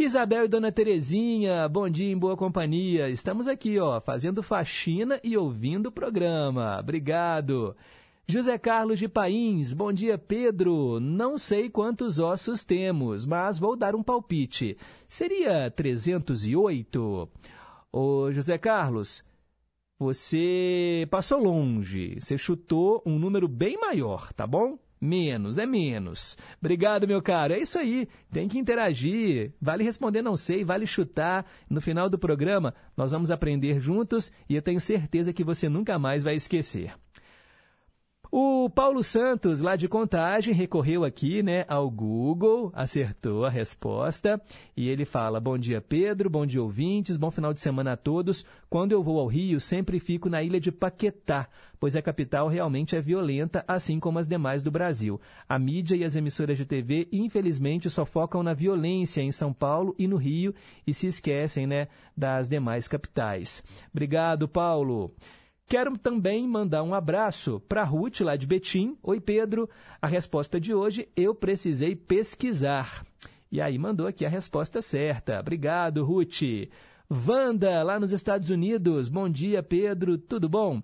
[0.00, 3.10] Isabel e Dona Terezinha, bom dia em boa companhia.
[3.10, 6.78] Estamos aqui, ó, fazendo faxina e ouvindo o programa.
[6.78, 7.74] Obrigado.
[8.24, 11.00] José Carlos de Pains, bom dia, Pedro.
[11.00, 14.78] Não sei quantos ossos temos, mas vou dar um palpite.
[15.08, 17.28] Seria 308?
[17.92, 19.24] Ô, José Carlos,
[19.98, 22.20] você passou longe.
[22.20, 24.78] Você chutou um número bem maior, tá bom?
[25.00, 26.36] Menos, é menos.
[26.60, 27.54] Obrigado, meu caro.
[27.54, 28.08] É isso aí.
[28.32, 29.52] Tem que interagir.
[29.60, 31.46] Vale responder não sei, vale chutar.
[31.70, 35.98] No final do programa, nós vamos aprender juntos e eu tenho certeza que você nunca
[35.98, 36.92] mais vai esquecer.
[38.30, 44.38] O Paulo Santos, lá de Contagem, recorreu aqui né, ao Google, acertou a resposta
[44.76, 48.44] e ele fala: Bom dia, Pedro, bom dia, ouvintes, bom final de semana a todos.
[48.68, 51.48] Quando eu vou ao Rio, sempre fico na ilha de Paquetá,
[51.80, 55.20] pois a capital realmente é violenta, assim como as demais do Brasil.
[55.48, 59.94] A mídia e as emissoras de TV, infelizmente, só focam na violência em São Paulo
[59.98, 60.54] e no Rio
[60.86, 63.62] e se esquecem né, das demais capitais.
[63.92, 65.12] Obrigado, Paulo.
[65.68, 68.96] Quero também mandar um abraço para Ruth, lá de Betim.
[69.02, 69.68] Oi, Pedro.
[70.00, 73.04] A resposta de hoje, eu precisei pesquisar.
[73.52, 75.38] E aí mandou aqui a resposta certa.
[75.38, 76.40] Obrigado, Ruth.
[77.10, 79.08] Wanda, lá nos Estados Unidos.
[79.10, 80.16] Bom dia, Pedro.
[80.16, 80.82] Tudo bom?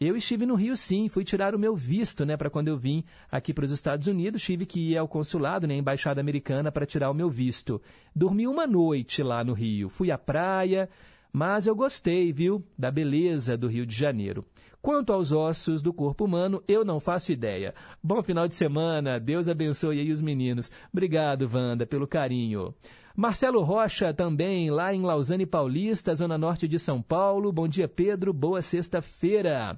[0.00, 3.02] Eu estive no Rio sim, fui tirar o meu visto, né, para quando eu vim
[3.28, 7.10] aqui para os Estados Unidos, tive que ir ao consulado, né, embaixada americana para tirar
[7.10, 7.82] o meu visto.
[8.14, 10.88] Dormi uma noite lá no Rio, fui à praia,
[11.32, 14.44] mas eu gostei, viu, da beleza do Rio de Janeiro.
[14.80, 17.74] Quanto aos ossos do corpo humano, eu não faço ideia.
[18.00, 20.70] Bom final de semana, Deus abençoe aí os meninos.
[20.92, 22.72] Obrigado, Wanda, pelo carinho.
[23.18, 27.50] Marcelo Rocha também, lá em Lausanne Paulista, zona norte de São Paulo.
[27.50, 28.32] Bom dia, Pedro.
[28.32, 29.76] Boa sexta-feira.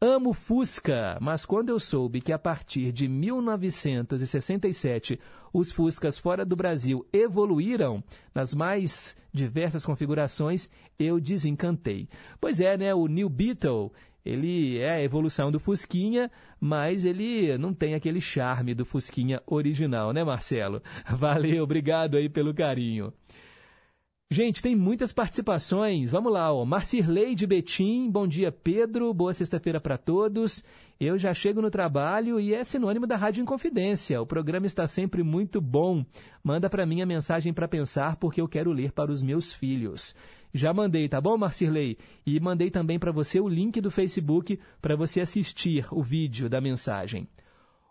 [0.00, 5.18] Amo Fusca, mas quando eu soube que a partir de 1967
[5.52, 8.00] os Fuscas fora do Brasil evoluíram
[8.32, 12.08] nas mais diversas configurações, eu desencantei.
[12.40, 12.94] Pois é, né?
[12.94, 13.92] O New Beetle,
[14.28, 20.12] ele é a evolução do Fusquinha, mas ele não tem aquele charme do Fusquinha original,
[20.12, 20.82] né, Marcelo?
[21.16, 23.12] Valeu, obrigado aí pelo carinho.
[24.30, 26.10] Gente, tem muitas participações.
[26.10, 26.62] Vamos lá, ó.
[26.62, 29.14] Marcirley de Betim, bom dia, Pedro.
[29.14, 30.62] Boa sexta-feira para todos.
[31.00, 34.20] Eu já chego no trabalho e é sinônimo da Rádio Inconfidência.
[34.20, 36.04] O programa está sempre muito bom.
[36.44, 40.14] Manda para mim a mensagem para pensar porque eu quero ler para os meus filhos.
[40.52, 41.98] Já mandei, tá bom, Marcirley?
[42.26, 46.60] E mandei também para você o link do Facebook para você assistir o vídeo da
[46.60, 47.28] mensagem.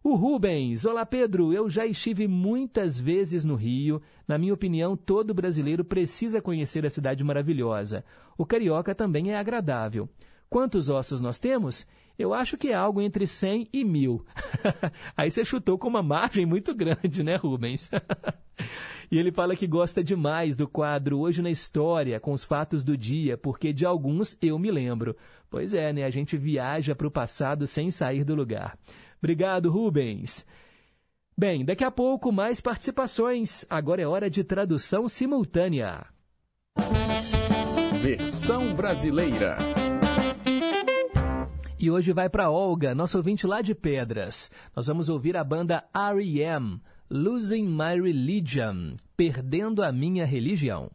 [0.03, 4.01] O Rubens, olá Pedro, eu já estive muitas vezes no Rio.
[4.27, 8.05] Na minha opinião, todo brasileiro precisa conhecer a cidade maravilhosa.
[8.37, 10.07] O carioca também é agradável.
[10.49, 11.85] Quantos ossos nós temos?
[12.17, 14.25] Eu acho que é algo entre 100 e mil.
[15.15, 17.91] Aí você chutou com uma margem muito grande, né, Rubens?
[19.11, 22.97] e ele fala que gosta demais do quadro Hoje na História, com os fatos do
[22.97, 25.15] dia, porque de alguns eu me lembro.
[25.49, 26.03] Pois é, né?
[26.03, 28.77] A gente viaja para o passado sem sair do lugar.
[29.19, 30.45] Obrigado, Rubens.
[31.37, 33.63] Bem, daqui a pouco mais participações.
[33.69, 36.07] Agora é hora de tradução simultânea.
[38.01, 39.57] Versão brasileira.
[41.79, 44.49] E hoje vai para Olga, nosso ouvinte lá de Pedras.
[44.75, 50.89] Nós vamos ouvir a banda R.E.M., Losing My Religion, Perdendo a Minha Religião.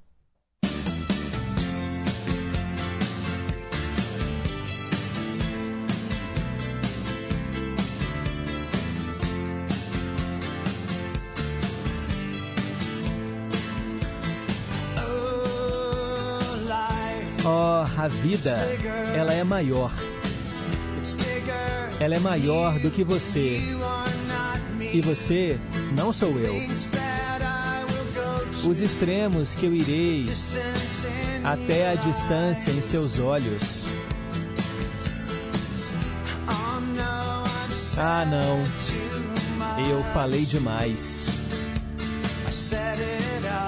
[17.45, 18.57] Oh, a vida,
[19.15, 19.93] ela é maior.
[21.99, 23.61] Ela é maior do que você.
[24.93, 25.59] E você
[25.95, 26.55] não sou eu.
[28.69, 30.25] Os extremos que eu irei
[31.45, 33.87] até a distância em seus olhos.
[37.99, 38.59] Ah, não.
[39.89, 41.29] Eu falei demais.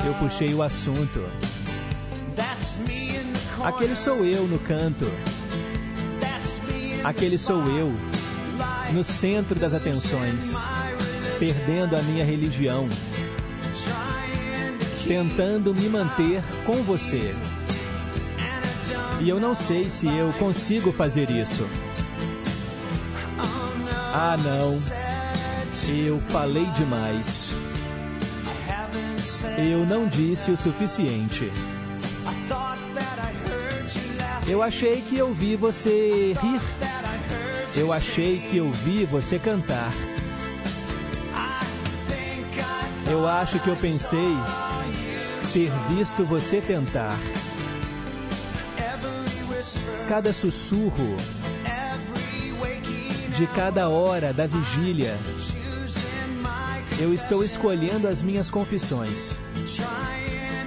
[0.04, 1.24] Eu puxei o assunto.
[3.62, 5.06] Aquele sou eu no canto.
[7.04, 7.94] Aquele sou eu
[8.90, 10.54] no centro das atenções,
[11.38, 12.88] perdendo a minha religião,
[15.06, 17.34] tentando me manter com você.
[19.20, 21.68] E eu não sei se eu consigo fazer isso.
[24.12, 25.04] Ah, não.
[25.86, 27.52] Eu falei demais.
[29.58, 31.52] Eu não disse o suficiente.
[34.46, 36.83] Eu achei que eu vi você rir.
[37.76, 39.92] Eu achei que eu vi você cantar.
[43.10, 44.36] Eu acho que eu pensei
[45.52, 47.18] ter visto você tentar.
[50.08, 51.16] Cada sussurro
[53.36, 55.16] de cada hora da vigília,
[57.00, 59.36] eu estou escolhendo as minhas confissões,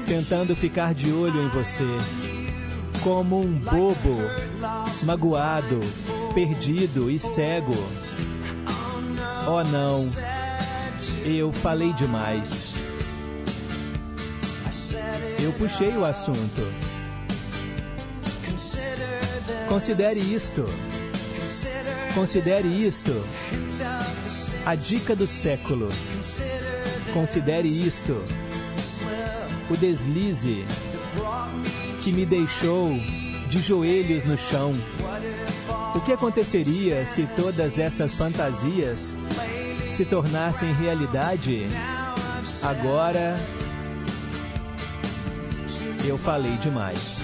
[0.05, 1.85] tentando ficar de olho em você
[3.01, 4.17] como um bobo,
[5.03, 5.79] magoado,
[6.37, 7.73] perdido e cego.
[9.47, 10.07] Oh não,
[11.25, 12.75] eu falei demais.
[15.41, 16.71] Eu puxei o assunto.
[19.67, 20.63] Considere isto.
[22.13, 23.25] Considere isto.
[24.63, 25.89] A dica do século.
[27.15, 28.23] Considere isto.
[29.71, 30.65] O deslize
[32.03, 32.91] que me deixou
[33.49, 34.75] de joelhos no chão.
[35.97, 39.15] O que aconteceria se todas essas fantasias
[39.89, 41.65] se tornassem realidade?
[42.61, 43.35] Agora
[46.05, 47.23] eu falei demais.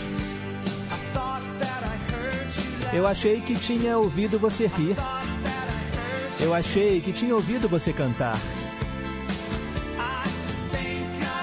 [2.91, 4.97] Eu achei que tinha ouvido você rir.
[6.39, 8.35] Eu achei que tinha ouvido você cantar.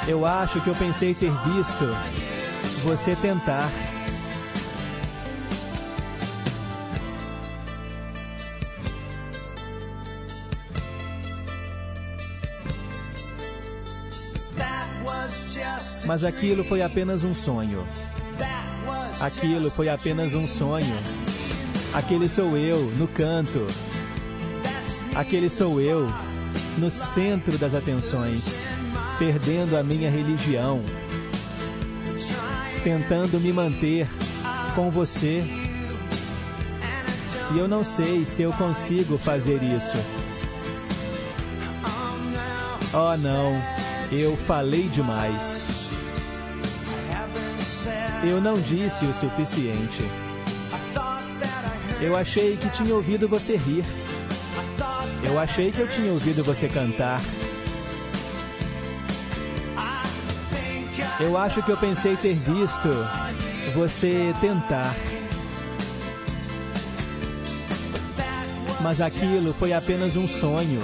[0.08, 1.84] Eu acho que eu pensei ter visto
[2.82, 3.70] você tentar.
[16.10, 17.86] Mas aquilo foi apenas um sonho.
[19.20, 20.98] Aquilo foi apenas um sonho.
[21.94, 23.64] Aquele sou eu no canto.
[25.14, 26.12] Aquele sou eu
[26.78, 28.66] no centro das atenções,
[29.20, 30.82] perdendo a minha religião,
[32.82, 34.08] tentando me manter
[34.74, 35.44] com você.
[37.54, 39.96] E eu não sei se eu consigo fazer isso.
[42.92, 43.62] Oh não,
[44.10, 45.79] eu falei demais.
[48.22, 50.02] Eu não disse o suficiente.
[52.00, 53.84] Eu achei que tinha ouvido você rir.
[55.22, 57.20] Eu achei que eu tinha ouvido você cantar.
[61.18, 62.88] Eu acho que eu pensei ter visto
[63.74, 64.94] você tentar.
[68.82, 70.82] Mas aquilo foi apenas um sonho.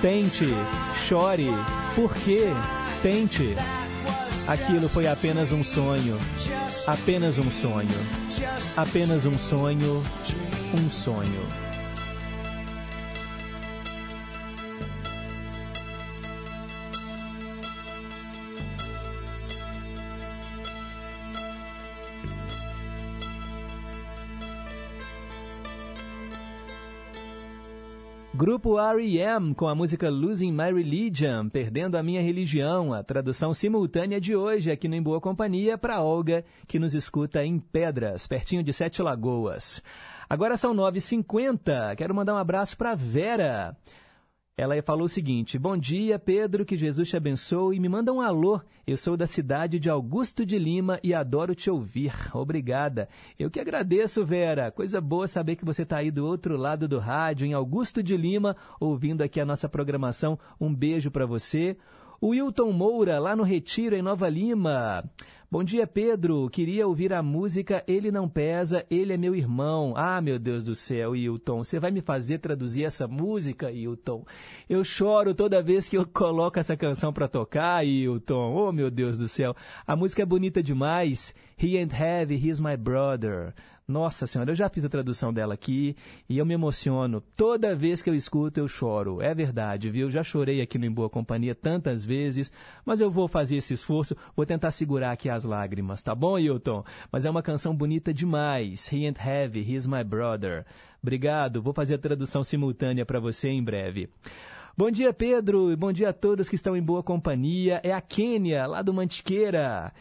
[0.00, 0.46] Tente,
[1.06, 1.50] chore,
[1.94, 2.48] por quê?
[3.02, 3.54] Tente.
[4.46, 6.16] Aquilo foi apenas um sonho.
[6.86, 7.88] Apenas um sonho.
[8.76, 10.04] Apenas um sonho.
[10.72, 11.65] Um sonho.
[28.36, 29.54] Grupo R.E.M.
[29.54, 34.70] com a música Losing My Religion, Perdendo a Minha Religião, a tradução simultânea de hoje
[34.70, 39.00] aqui no Em Boa Companhia para Olga, que nos escuta em Pedras, pertinho de Sete
[39.00, 39.82] Lagoas.
[40.28, 43.74] Agora são 9h50, quero mandar um abraço para Vera.
[44.58, 48.22] Ela falou o seguinte: Bom dia, Pedro, que Jesus te abençoe e me manda um
[48.22, 48.58] alô.
[48.86, 52.14] Eu sou da cidade de Augusto de Lima e adoro te ouvir.
[52.32, 53.06] Obrigada.
[53.38, 54.70] Eu que agradeço, Vera.
[54.70, 58.16] Coisa boa saber que você está aí do outro lado do rádio, em Augusto de
[58.16, 60.38] Lima, ouvindo aqui a nossa programação.
[60.58, 61.76] Um beijo para você.
[62.18, 65.04] O Wilton Moura, lá no Retiro, em Nova Lima.
[65.48, 66.50] Bom dia, Pedro.
[66.50, 69.94] Queria ouvir a música Ele Não Pesa, Ele é Meu Irmão.
[69.96, 71.62] Ah, meu Deus do céu, Hilton.
[71.62, 74.24] Você vai me fazer traduzir essa música, Hilton?
[74.68, 78.54] Eu choro toda vez que eu coloco essa canção para tocar, Hilton.
[78.56, 79.54] Oh, meu Deus do céu.
[79.86, 81.32] A música é bonita demais.
[81.56, 83.54] He ain't heavy, he's my brother.
[83.88, 85.94] Nossa Senhora, eu já fiz a tradução dela aqui
[86.28, 87.22] e eu me emociono.
[87.36, 89.22] Toda vez que eu escuto, eu choro.
[89.22, 90.10] É verdade, viu?
[90.10, 92.52] Já chorei aqui no Em Boa Companhia tantas vezes,
[92.84, 96.82] mas eu vou fazer esse esforço, vou tentar segurar aqui as lágrimas, tá bom, Hilton?
[97.12, 98.90] Mas é uma canção bonita demais.
[98.92, 100.66] He ain't heavy, he's my brother.
[101.00, 104.10] Obrigado, vou fazer a tradução simultânea para você em breve.
[104.76, 107.80] Bom dia, Pedro, e bom dia a todos que estão em boa companhia.
[107.84, 109.92] É a Quênia, lá do Mantiqueira.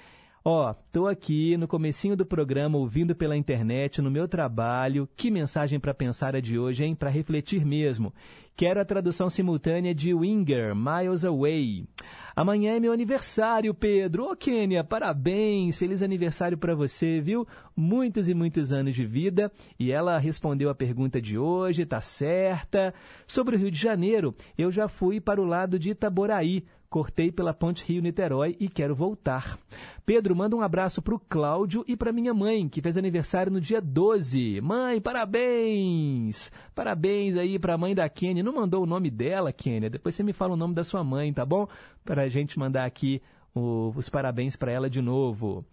[0.48, 5.10] Ó, oh, tô aqui no comecinho do programa ouvindo pela internet no meu trabalho.
[5.16, 6.94] Que mensagem para pensar a de hoje, hein?
[6.94, 8.14] Para refletir mesmo.
[8.56, 11.88] Quero a tradução simultânea de Winger, Miles Away.
[12.36, 14.26] Amanhã é meu aniversário, Pedro.
[14.26, 15.80] Ô, oh, Kênia, parabéns.
[15.80, 17.48] Feliz aniversário para você, viu?
[17.76, 19.52] Muitos e muitos anos de vida.
[19.80, 22.94] E ela respondeu a pergunta de hoje, tá certa.
[23.26, 26.64] Sobre o Rio de Janeiro, eu já fui para o lado de Itaboraí
[26.96, 29.60] cortei pela ponte Rio-Niterói e quero voltar.
[30.06, 33.60] Pedro, manda um abraço para o Cláudio e para minha mãe, que fez aniversário no
[33.60, 34.62] dia 12.
[34.62, 36.50] Mãe, parabéns!
[36.74, 38.42] Parabéns aí para a mãe da Kênia.
[38.42, 39.90] Não mandou o nome dela, Kênia?
[39.90, 41.68] Depois você me fala o nome da sua mãe, tá bom?
[42.06, 43.22] Para a gente mandar aqui
[43.54, 45.66] o, os parabéns para ela de novo.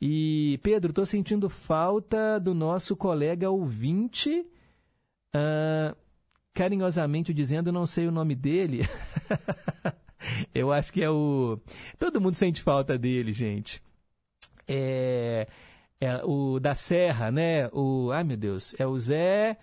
[0.00, 4.46] E, Pedro, estou sentindo falta do nosso colega ouvinte,
[5.36, 5.94] uh,
[6.54, 8.88] carinhosamente dizendo, não sei o nome dele.
[10.54, 11.58] Eu acho que é o.
[11.98, 13.82] Todo mundo sente falta dele, gente.
[14.68, 15.48] É,
[16.00, 17.68] é o da Serra, né?
[17.72, 19.58] O, ai meu Deus, é o Zé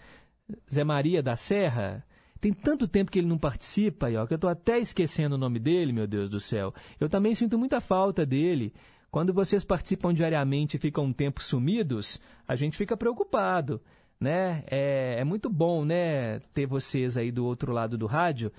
[0.72, 2.04] Zé Maria da Serra.
[2.40, 5.60] Tem tanto tempo que ele não participa, ó, que eu estou até esquecendo o nome
[5.60, 6.74] dele, meu Deus do céu.
[7.00, 8.74] Eu também sinto muita falta dele.
[9.10, 13.82] Quando vocês participam diariamente e ficam um tempo sumidos, a gente fica preocupado,
[14.20, 14.64] né?
[14.70, 18.52] É, é muito bom, né, ter vocês aí do outro lado do rádio.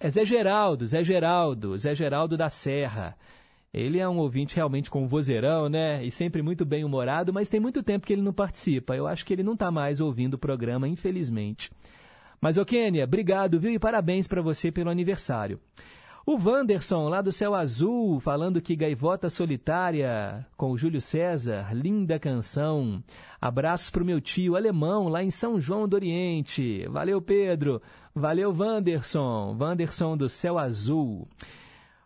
[0.00, 3.16] É Zé Geraldo, Zé Geraldo, Zé Geraldo da Serra.
[3.72, 6.04] Ele é um ouvinte realmente com vozeirão, né?
[6.04, 8.96] E sempre muito bem humorado, mas tem muito tempo que ele não participa.
[8.96, 11.70] Eu acho que ele não está mais ouvindo o programa, infelizmente.
[12.40, 13.70] Mas, ô Kênia, obrigado, viu?
[13.70, 15.60] E parabéns para você pelo aniversário.
[16.30, 22.18] O Wanderson, lá do Céu Azul, falando que Gaivota Solitária, com o Júlio César, linda
[22.18, 23.02] canção.
[23.40, 26.86] Abraços para o meu tio alemão, lá em São João do Oriente.
[26.88, 27.80] Valeu, Pedro.
[28.18, 29.56] Valeu, Wanderson.
[29.58, 31.28] Wanderson do Céu Azul.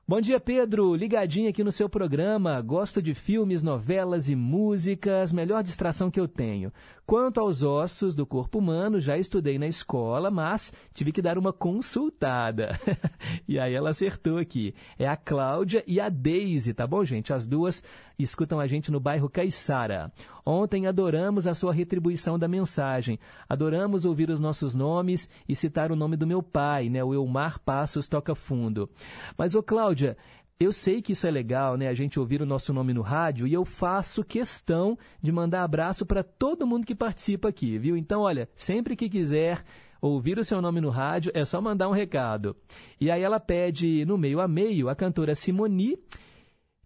[0.07, 0.95] Bom dia, Pedro.
[0.95, 2.61] Ligadinho aqui no seu programa.
[2.61, 5.33] Gosto de filmes, novelas e músicas.
[5.33, 6.71] Melhor distração que eu tenho.
[7.05, 11.53] Quanto aos ossos do corpo humano, já estudei na escola, mas tive que dar uma
[11.53, 12.79] consultada.
[13.47, 14.75] e aí ela acertou aqui.
[14.99, 17.33] É a Cláudia e a Daisy, tá bom, gente?
[17.33, 17.83] As duas
[18.19, 20.13] escutam a gente no bairro Caiçara.
[20.47, 23.19] Ontem adoramos a sua retribuição da mensagem.
[23.49, 27.03] Adoramos ouvir os nossos nomes e citar o nome do meu pai, né?
[27.03, 28.89] O Elmar Passos Toca Fundo.
[29.37, 30.17] Mas, ô Cláudia,
[30.63, 31.89] eu sei que isso é legal, né?
[31.89, 36.05] A gente ouvir o nosso nome no rádio e eu faço questão de mandar abraço
[36.05, 37.97] para todo mundo que participa aqui, viu?
[37.97, 39.63] Então, olha, sempre que quiser
[40.01, 42.57] ouvir o seu nome no rádio, é só mandar um recado.
[43.01, 45.97] E aí ela pede no meio a meio a cantora Simoni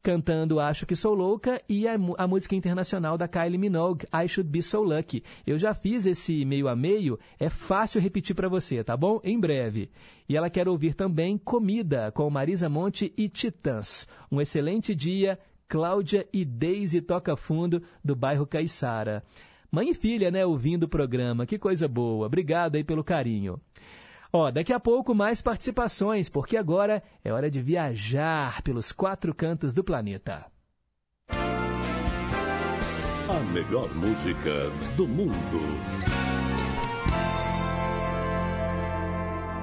[0.06, 4.48] cantando Acho Que Sou Louca e a, a, música internacional da Kylie Minogue, I Should
[4.48, 5.24] Be So Lucky.
[5.44, 9.20] Eu já fiz esse meio a meio, é fácil repetir para você, tá bom?
[9.24, 9.90] Em breve.
[10.28, 14.06] E ela quer ouvir também Comida, com Marisa Monte e Titãs.
[14.30, 19.24] Um excelente dia, Cláudia e Daisy Toca Fundo, do bairro Caiçara.
[19.72, 22.26] Mãe e filha, né, ouvindo o programa, que coisa boa.
[22.26, 23.60] Obrigado aí pelo carinho.
[24.32, 29.72] Ó, daqui a pouco mais participações, porque agora é hora de viajar pelos quatro cantos
[29.72, 30.46] do planeta.
[33.28, 35.60] A melhor música do mundo.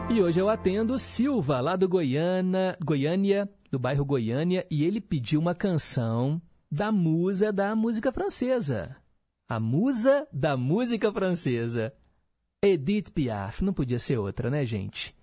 [0.09, 5.39] E hoje eu atendo Silva, lá do Goiânia, Goiânia, do bairro Goiânia, e ele pediu
[5.39, 6.41] uma canção
[6.72, 8.95] da musa da música francesa.
[9.47, 11.93] A musa da música francesa.
[12.66, 15.14] Edith Piaf, não podia ser outra, né, gente?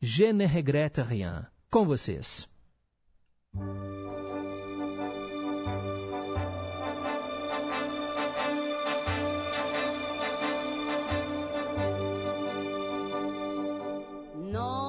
[0.00, 1.46] Je ne regrette rien.
[1.70, 2.48] Com vocês.
[14.50, 14.88] Non,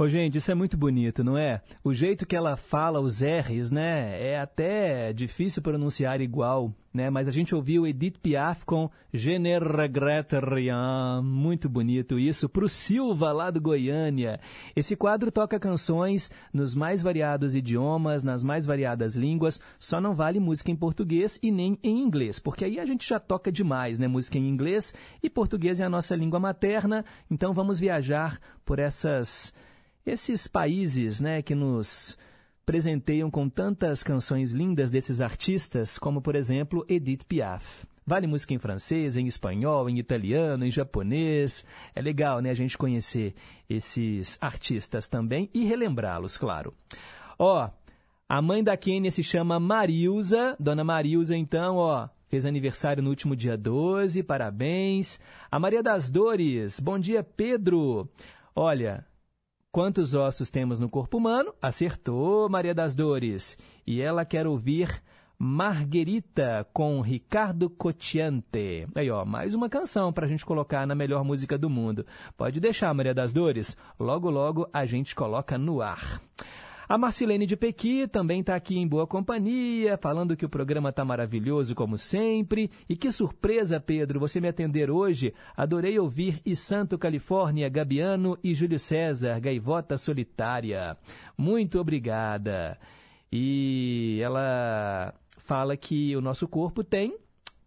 [0.00, 1.60] Ô, gente, isso é muito bonito, não é?
[1.84, 4.18] O jeito que ela fala os R's, né?
[4.18, 7.10] É até difícil pronunciar igual, né?
[7.10, 11.22] Mas a gente ouviu Edith Piaf com Je ne regrette rien.
[11.22, 12.48] Muito bonito isso.
[12.48, 14.40] Pro Silva, lá do Goiânia.
[14.74, 19.60] Esse quadro toca canções nos mais variados idiomas, nas mais variadas línguas.
[19.78, 23.20] Só não vale música em português e nem em inglês, porque aí a gente já
[23.20, 24.08] toca demais, né?
[24.08, 27.04] Música em inglês e português é a nossa língua materna.
[27.30, 29.52] Então vamos viajar por essas
[30.04, 32.18] esses países né, que nos
[32.64, 37.84] presenteiam com tantas canções lindas desses artistas, como por exemplo Edith Piaf.
[38.06, 41.64] Vale música em francês, em espanhol, em italiano, em japonês.
[41.94, 43.34] É legal, né, a gente conhecer
[43.68, 46.74] esses artistas também e relembrá-los, claro.
[47.38, 47.70] Ó,
[48.28, 53.34] a mãe da Kênia se chama Marilza, dona Marilza, então, ó, fez aniversário no último
[53.34, 55.20] dia 12, parabéns.
[55.50, 58.08] A Maria das Dores, bom dia, Pedro.
[58.54, 59.04] Olha,
[59.72, 61.54] Quantos ossos temos no corpo humano?
[61.62, 63.56] Acertou, Maria das Dores.
[63.86, 65.00] E ela quer ouvir
[65.38, 68.88] Marguerita com Ricardo Cotiante.
[68.96, 72.04] Aí, ó, mais uma canção para a gente colocar na melhor música do mundo.
[72.36, 73.76] Pode deixar, Maria das Dores.
[73.96, 76.20] Logo, logo a gente coloca no ar.
[76.90, 81.04] A Marcilene de Pequi também está aqui em boa companhia, falando que o programa está
[81.04, 82.68] maravilhoso como sempre.
[82.88, 85.32] E que surpresa, Pedro, você me atender hoje.
[85.56, 90.96] Adorei ouvir E Santo Califórnia, Gabiano e Júlio César, Gaivota Solitária.
[91.38, 92.76] Muito obrigada.
[93.30, 97.16] E ela fala que o nosso corpo tem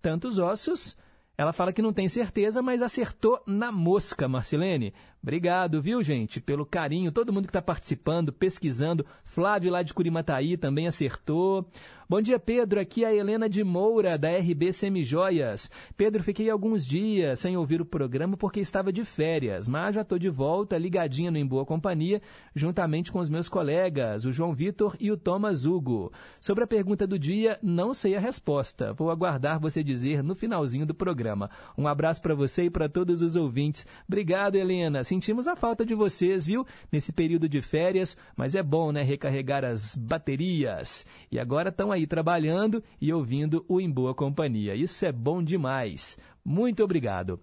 [0.02, 0.98] tantos ossos.
[1.36, 4.94] Ela fala que não tem certeza, mas acertou na mosca, Marcilene.
[5.22, 7.12] Obrigado, viu, gente, pelo carinho.
[7.12, 9.06] Todo mundo que está participando, pesquisando.
[9.26, 11.68] Flávio lá de Curimataí também acertou.
[12.14, 12.80] Bom dia, Pedro.
[12.80, 15.72] Aqui é a Helena de Moura, da RB Semijoias.
[15.98, 20.20] Pedro, fiquei alguns dias sem ouvir o programa porque estava de férias, mas já estou
[20.20, 22.22] de volta, ligadinha no Em Boa Companhia,
[22.54, 26.14] juntamente com os meus colegas, o João Vitor e o Thomas Hugo.
[26.40, 28.94] Sobre a pergunta do dia, não sei a resposta.
[28.94, 31.50] Vou aguardar você dizer no finalzinho do programa.
[31.76, 33.88] Um abraço para você e para todos os ouvintes.
[34.08, 36.64] Obrigado, Helena sentimos a falta de vocês, viu?
[36.92, 39.02] Nesse período de férias, mas é bom, né?
[39.02, 41.08] Recarregar as baterias.
[41.32, 44.76] E agora estão aí trabalhando e ouvindo o Em Boa Companhia.
[44.76, 46.18] Isso é bom demais.
[46.44, 47.40] Muito obrigado.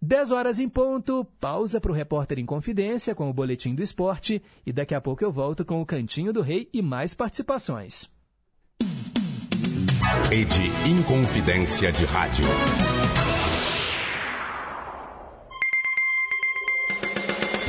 [0.00, 4.42] 10 horas em ponto, pausa para o repórter em confidência com o Boletim do Esporte
[4.64, 8.08] e daqui a pouco eu volto com o Cantinho do Rei e mais participações.
[10.28, 12.44] Rede Inconfidência de Rádio.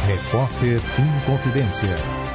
[0.05, 2.26] Repórter em Confidência.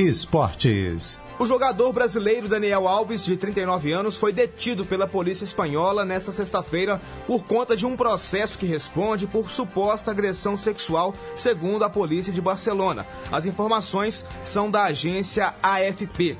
[0.00, 1.20] Esportes.
[1.38, 6.98] O jogador brasileiro Daniel Alves, de 39 anos, foi detido pela polícia espanhola nesta sexta-feira
[7.26, 12.40] por conta de um processo que responde por suposta agressão sexual, segundo a polícia de
[12.40, 13.06] Barcelona.
[13.30, 16.38] As informações são da agência AFP.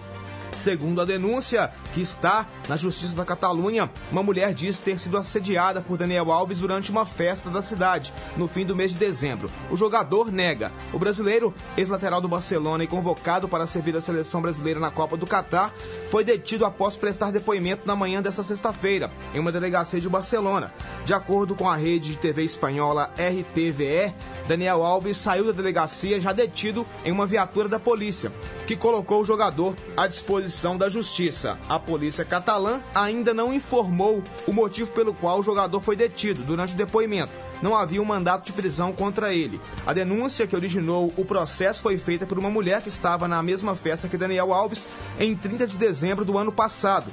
[0.53, 5.81] Segundo a denúncia, que está na Justiça da Catalunha, uma mulher diz ter sido assediada
[5.81, 9.51] por Daniel Alves durante uma festa da cidade, no fim do mês de dezembro.
[9.71, 10.73] O jogador nega.
[10.93, 15.27] O brasileiro, ex-lateral do Barcelona e convocado para servir a seleção brasileira na Copa do
[15.27, 15.73] Catar,
[16.11, 20.73] foi detido após prestar depoimento na manhã desta sexta-feira, em uma delegacia de Barcelona.
[21.05, 24.15] De acordo com a rede de TV espanhola RTVE,
[24.47, 28.33] Daniel Alves saiu da delegacia já detido em uma viatura da polícia,
[28.67, 31.59] que colocou o jogador à disposição da justiça.
[31.69, 36.75] A polícia catalã ainda não informou o motivo pelo qual o jogador foi detido durante
[36.75, 37.33] o depoimento.
[37.63, 39.61] Não havia um mandato de prisão contra ele.
[39.87, 43.75] A denúncia que originou o processo foi feita por uma mulher que estava na mesma
[43.75, 47.11] festa que Daniel Alves em 30 de dezembro do ano passado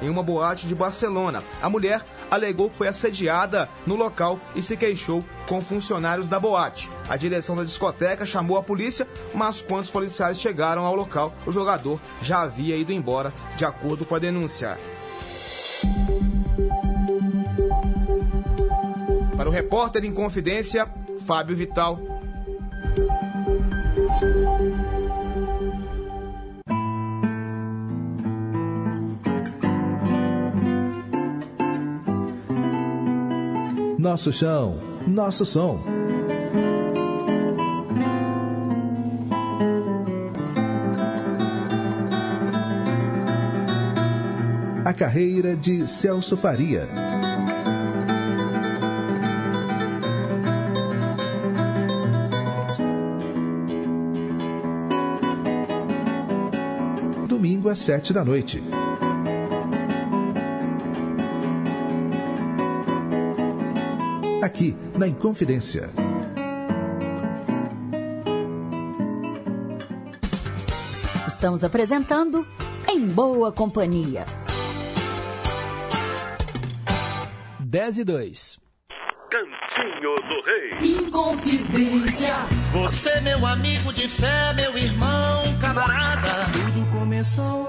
[0.00, 1.42] em uma boate de Barcelona.
[1.62, 6.90] A mulher alegou que foi assediada no local e se queixou com funcionários da boate.
[7.08, 11.52] A direção da discoteca chamou a polícia, mas quando os policiais chegaram ao local, o
[11.52, 14.78] jogador já havia ido embora, de acordo com a denúncia.
[19.36, 20.88] Para o repórter em confidência,
[21.20, 21.98] Fábio Vital.
[33.98, 34.78] Nosso chão,
[35.08, 35.80] nosso som.
[44.84, 46.86] A carreira de Celso Faria.
[57.26, 58.62] Domingo às sete da noite.
[64.58, 65.88] Aqui na Inconfidência.
[71.28, 72.44] Estamos apresentando
[72.88, 74.26] Em Boa Companhia.
[77.60, 78.58] 10 e 2.
[79.30, 81.06] Cantinho do Rei.
[81.06, 82.34] Inconfidência.
[82.72, 86.50] Você, meu amigo de fé, meu irmão, camarada.
[86.52, 87.66] Tudo começou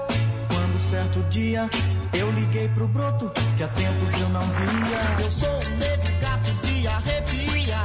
[0.48, 1.70] quando certo dia
[2.12, 5.24] eu liguei pro broto que há tempos eu não via.
[5.24, 6.39] Eu sou um negro gato
[6.86, 7.76] arrepia.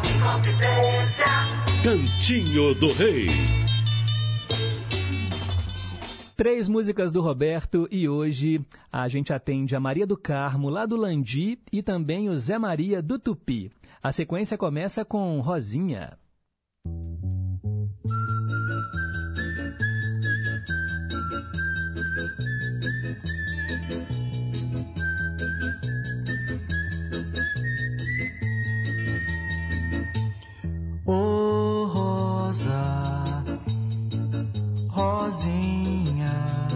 [1.84, 3.28] Cantinho do Rei.
[6.36, 8.60] Três músicas do Roberto e hoje
[8.91, 13.02] a gente atende a Maria do Carmo, lá do Landi, e também o Zé Maria
[13.02, 13.72] do Tupi.
[14.04, 16.18] A sequência começa com Rosinha.
[31.06, 33.43] Oh, Rosa,
[34.89, 36.68] Rosinha,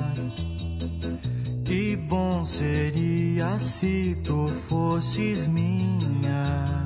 [1.66, 6.86] que bom seria se tu fosses minha.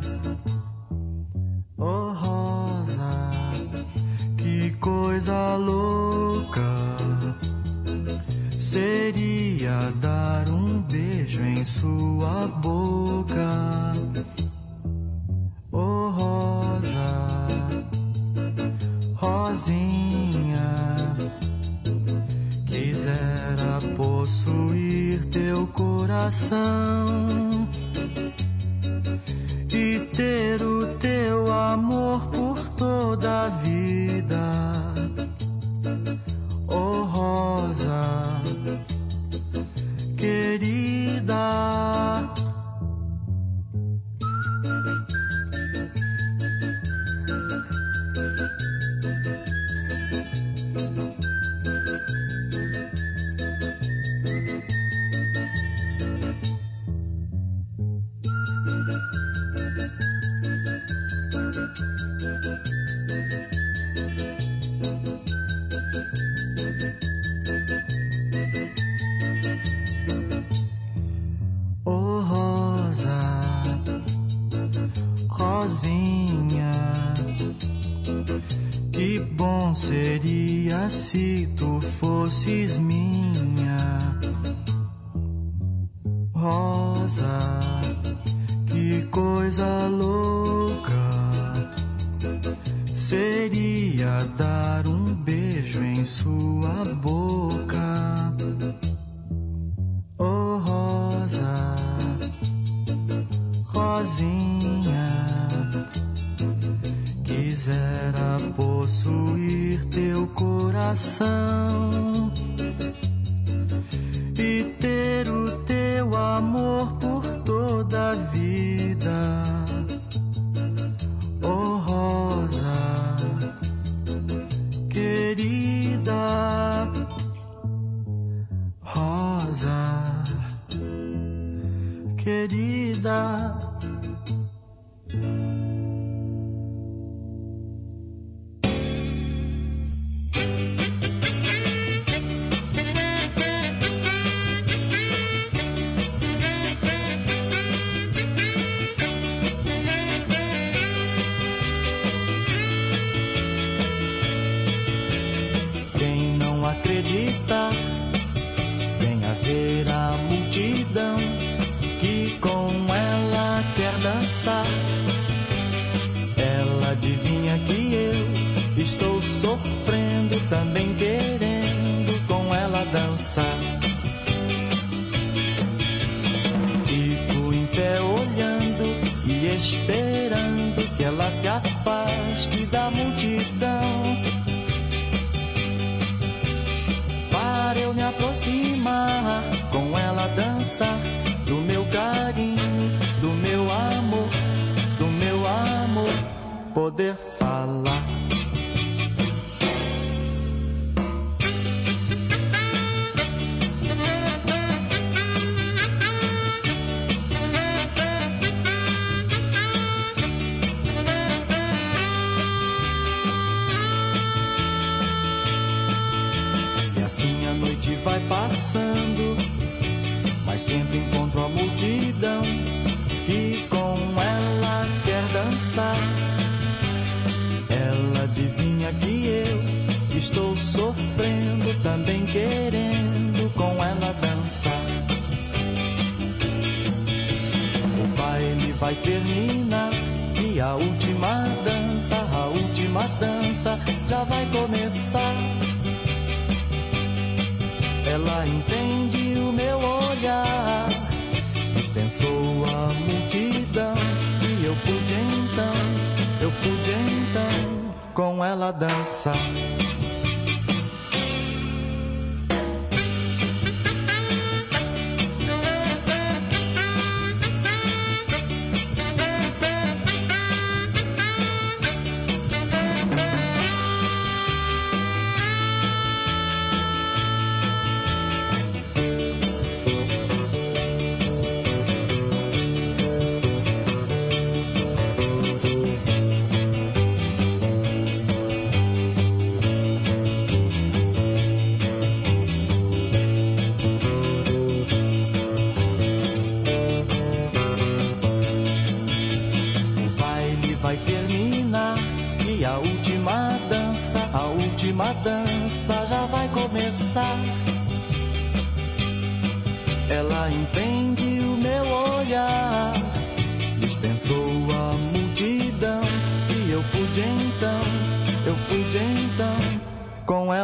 [1.78, 3.52] Oh, Rosa,
[4.38, 6.74] que coisa louca
[8.74, 13.94] seria dar um beijo em sua boca.
[15.72, 16.72] Oh Rosa,
[19.44, 20.74] Rosinha,
[22.66, 27.28] quisera possuir teu coração
[29.70, 34.82] e ter o teu amor por toda a vida.
[36.70, 38.41] Oh Rosa,
[40.16, 41.34] querida.
[81.14, 83.03] Se tu fosses minha.
[114.40, 114.83] E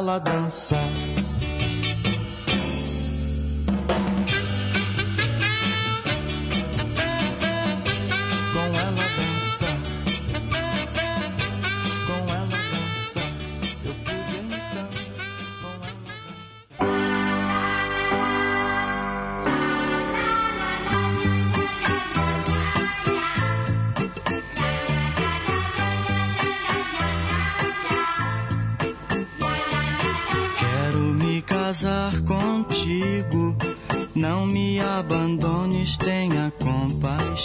[0.09, 0.78] ela dançar.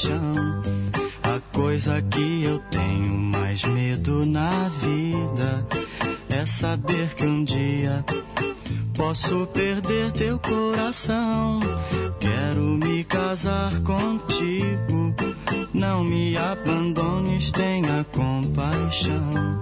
[0.05, 0.63] Compaixão.
[1.23, 5.67] A coisa que eu tenho mais medo na vida
[6.29, 8.05] é saber que um dia
[8.97, 11.61] posso perder teu coração.
[12.21, 15.15] Quero me casar contigo.
[15.73, 19.59] Não me abandones, tenha compaixão.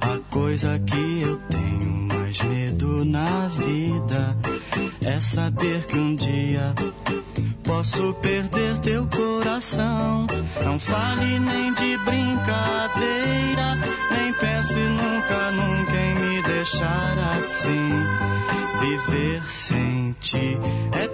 [0.00, 4.36] A coisa que eu tenho mais medo na vida
[5.00, 6.74] é saber que um dia
[7.76, 10.26] posso perder teu coração.
[10.64, 13.76] Não fale nem de brincadeira,
[14.12, 17.90] nem pense nunca, nunca em me deixar assim.
[18.80, 20.58] Viver sem ti
[20.98, 21.06] é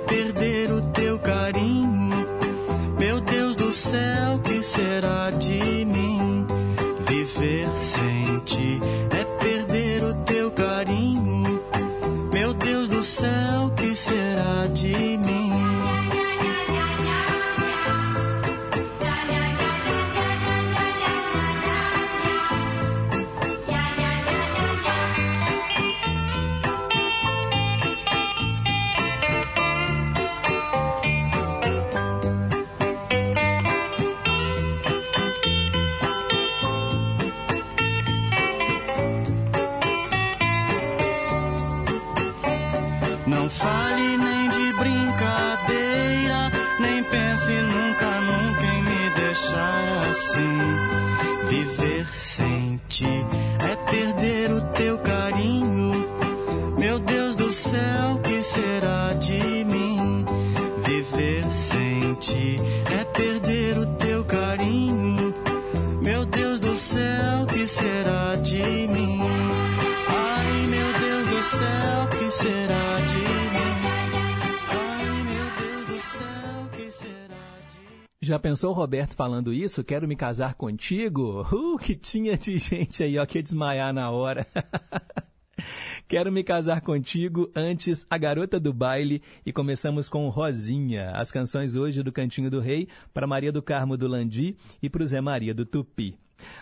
[78.42, 79.84] pensou o Roberto falando isso?
[79.84, 81.42] Quero me casar contigo?
[81.50, 84.46] Uh, que tinha de gente aí, ó, que ia desmaiar na hora.
[86.08, 91.76] Quero me casar contigo, antes a garota do baile e começamos com Rosinha, as canções
[91.76, 95.20] hoje do Cantinho do Rei para Maria do Carmo do Landi e para o Zé
[95.20, 96.18] Maria do Tupi.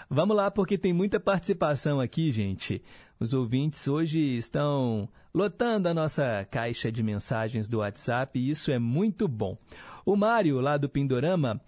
[0.09, 2.83] Vamos lá porque tem muita participação aqui, gente.
[3.19, 8.79] Os ouvintes hoje estão lotando a nossa caixa de mensagens do WhatsApp e isso é
[8.79, 9.57] muito bom.
[10.11, 11.61] O Mário, lá do Pindorama,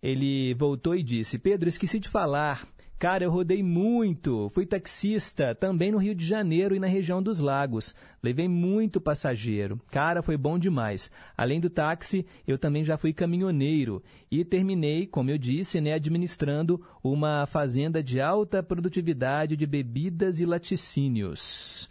[0.00, 2.64] ele voltou e disse: Pedro, esqueci de falar.
[2.96, 4.48] Cara, eu rodei muito.
[4.50, 7.92] Fui taxista também no Rio de Janeiro e na região dos lagos.
[8.22, 9.80] Levei muito passageiro.
[9.90, 11.10] Cara, foi bom demais.
[11.36, 14.00] Além do táxi, eu também já fui caminhoneiro
[14.30, 20.46] e terminei, como eu disse, né, administrando uma fazenda de alta produtividade de bebidas e
[20.46, 21.90] laticínios.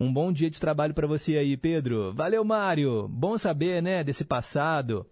[0.00, 2.14] Um bom dia de trabalho para você aí, Pedro.
[2.14, 3.08] Valeu, Mário.
[3.08, 5.04] Bom saber, né, desse passado.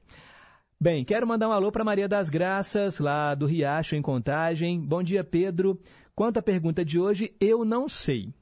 [0.81, 4.81] Bem, quero mandar um alô para Maria das Graças, lá do Riacho, em Contagem.
[4.81, 5.81] Bom dia, Pedro.
[6.15, 8.33] Quanto à pergunta de hoje, eu não sei.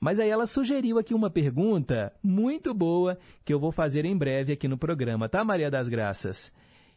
[0.00, 4.54] Mas aí ela sugeriu aqui uma pergunta muito boa que eu vou fazer em breve
[4.54, 6.50] aqui no programa, tá, Maria das Graças?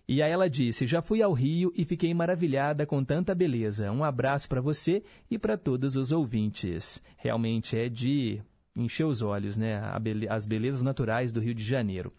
[0.07, 3.91] E aí ela disse: Já fui ao Rio e fiquei maravilhada com tanta beleza.
[3.91, 7.03] Um abraço para você e para todos os ouvintes.
[7.17, 8.41] Realmente é de
[8.77, 9.81] encher os olhos, né?
[10.29, 12.13] As belezas naturais do Rio de Janeiro.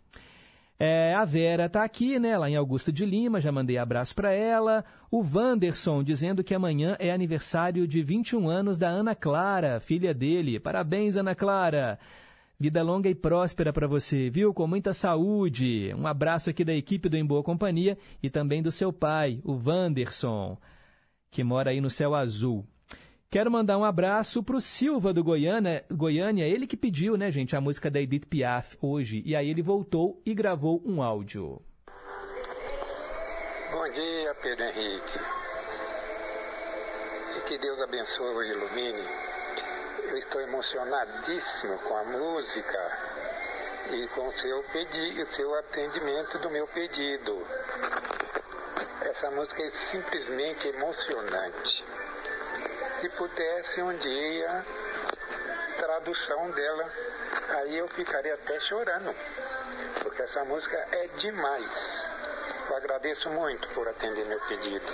[0.81, 4.33] É, a Vera está aqui, né, lá em Augusto de Lima, já mandei abraço para
[4.33, 4.85] ela.
[5.11, 10.61] O Wanderson dizendo que amanhã é aniversário de 21 anos da Ana Clara, filha dele.
[10.61, 11.99] Parabéns, Ana Clara.
[12.61, 14.55] Vida longa e próspera para você, viu?
[14.55, 15.93] Com muita saúde.
[15.99, 19.55] Um abraço aqui da equipe do Em Boa Companhia e também do seu pai, o
[19.55, 20.57] Wanderson,
[21.29, 22.65] que mora aí no céu azul.
[23.31, 27.55] Quero mandar um abraço para o Silva do Goiânia, Goiânia, ele que pediu, né, gente,
[27.55, 29.23] a música da Edith Piaf hoje.
[29.25, 31.61] E aí ele voltou e gravou um áudio.
[33.71, 35.19] Bom dia, Pedro Henrique.
[37.37, 39.29] E que Deus abençoe e ilumine
[40.09, 42.99] eu estou emocionadíssimo com a música
[43.91, 47.47] e com o seu pedido, o seu atendimento do meu pedido.
[49.03, 51.85] Essa música é simplesmente emocionante.
[53.01, 54.65] Se pudesse um dia
[55.79, 56.91] tradução dela,
[57.61, 59.15] aí eu ficaria até chorando,
[60.03, 61.73] porque essa música é demais.
[62.69, 64.87] Eu agradeço muito por atender meu pedido.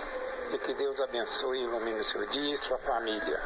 [0.52, 3.40] E que Deus abençoe e ilumine o seu dia e sua família.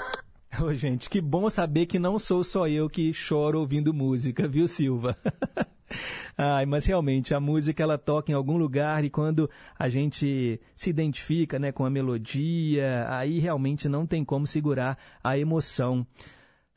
[0.60, 4.66] Ô, gente, que bom saber que não sou só eu que choro ouvindo música, viu,
[4.66, 5.16] Silva?
[6.36, 10.90] Ai, mas realmente a música ela toca em algum lugar e quando a gente se
[10.90, 16.06] identifica, né, com a melodia, aí realmente não tem como segurar a emoção.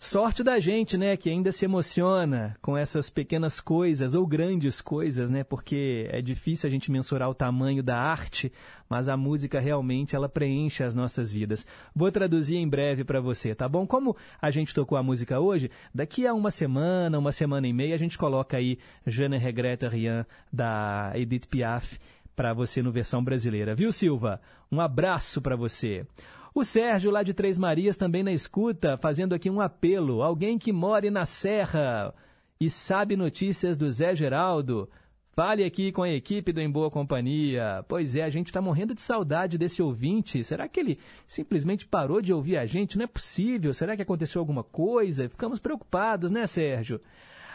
[0.04, 5.30] Sorte da gente, né, que ainda se emociona com essas pequenas coisas ou grandes coisas,
[5.30, 8.52] né, porque é difícil a gente mensurar o tamanho da arte,
[8.90, 11.68] mas a música realmente ela preenche as nossas vidas.
[11.96, 13.86] Vou traduzir em breve para você, tá bom?
[13.86, 17.94] Como a gente tocou a música hoje, daqui a uma semana, uma semana e meia,
[17.94, 22.00] a gente coloca aí Je ne regrette rien da Edith Piaf
[22.36, 24.42] para você no versão brasileira, viu, Silva?
[24.72, 26.08] Um abraço para você.
[26.54, 30.22] O Sérgio, lá de Três Marias, também na escuta, fazendo aqui um apelo.
[30.22, 32.14] Alguém que more na Serra
[32.60, 34.90] e sabe notícias do Zé Geraldo,
[35.32, 37.86] fale aqui com a equipe do Em Boa Companhia.
[37.88, 40.44] Pois é, a gente está morrendo de saudade desse ouvinte.
[40.44, 42.98] Será que ele simplesmente parou de ouvir a gente?
[42.98, 43.74] Não é possível.
[43.74, 45.30] Será que aconteceu alguma coisa?
[45.30, 47.00] Ficamos preocupados, né, Sérgio?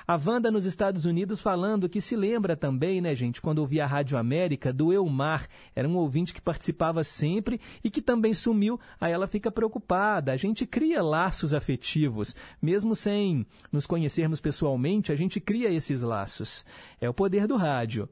[0.09, 3.89] A Wanda nos Estados Unidos falando que se lembra também, né, gente, quando ouvia a
[3.89, 5.49] Rádio América, do Elmar.
[5.75, 8.79] Era um ouvinte que participava sempre e que também sumiu.
[9.01, 10.31] Aí ela fica preocupada.
[10.31, 12.37] A gente cria laços afetivos.
[12.63, 16.65] Mesmo sem nos conhecermos pessoalmente, a gente cria esses laços.
[17.01, 18.09] É o poder do rádio.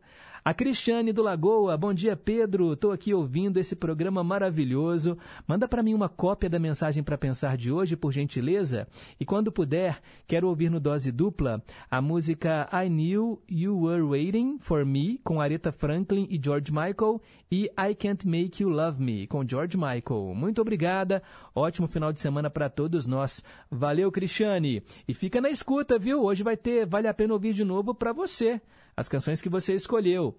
[0.46, 5.16] A Cristiane do Lagoa, bom dia Pedro, estou aqui ouvindo esse programa maravilhoso.
[5.48, 8.86] Manda para mim uma cópia da mensagem para pensar de hoje, por gentileza.
[9.18, 14.58] E quando puder, quero ouvir no dose dupla a música I Knew You Were Waiting
[14.60, 19.26] for Me com Aretha Franklin e George Michael e I Can't Make You Love Me
[19.26, 20.34] com George Michael.
[20.34, 21.22] Muito obrigada.
[21.54, 23.42] Ótimo final de semana para todos nós.
[23.70, 24.82] Valeu, Cristiane.
[25.08, 26.22] E fica na escuta, viu?
[26.22, 28.60] Hoje vai ter Vale a Pena Ouvir de novo para você
[28.96, 30.38] as canções que você escolheu.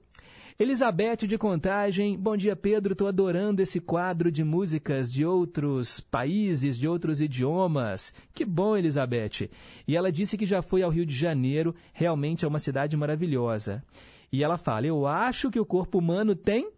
[0.58, 6.78] Elizabeth de Contagem, bom dia Pedro, estou adorando esse quadro de músicas de outros países,
[6.78, 8.14] de outros idiomas.
[8.34, 9.50] Que bom, Elizabeth.
[9.86, 13.84] E ela disse que já foi ao Rio de Janeiro, realmente é uma cidade maravilhosa.
[14.32, 16.72] E ela fala: Eu acho que o corpo humano tem.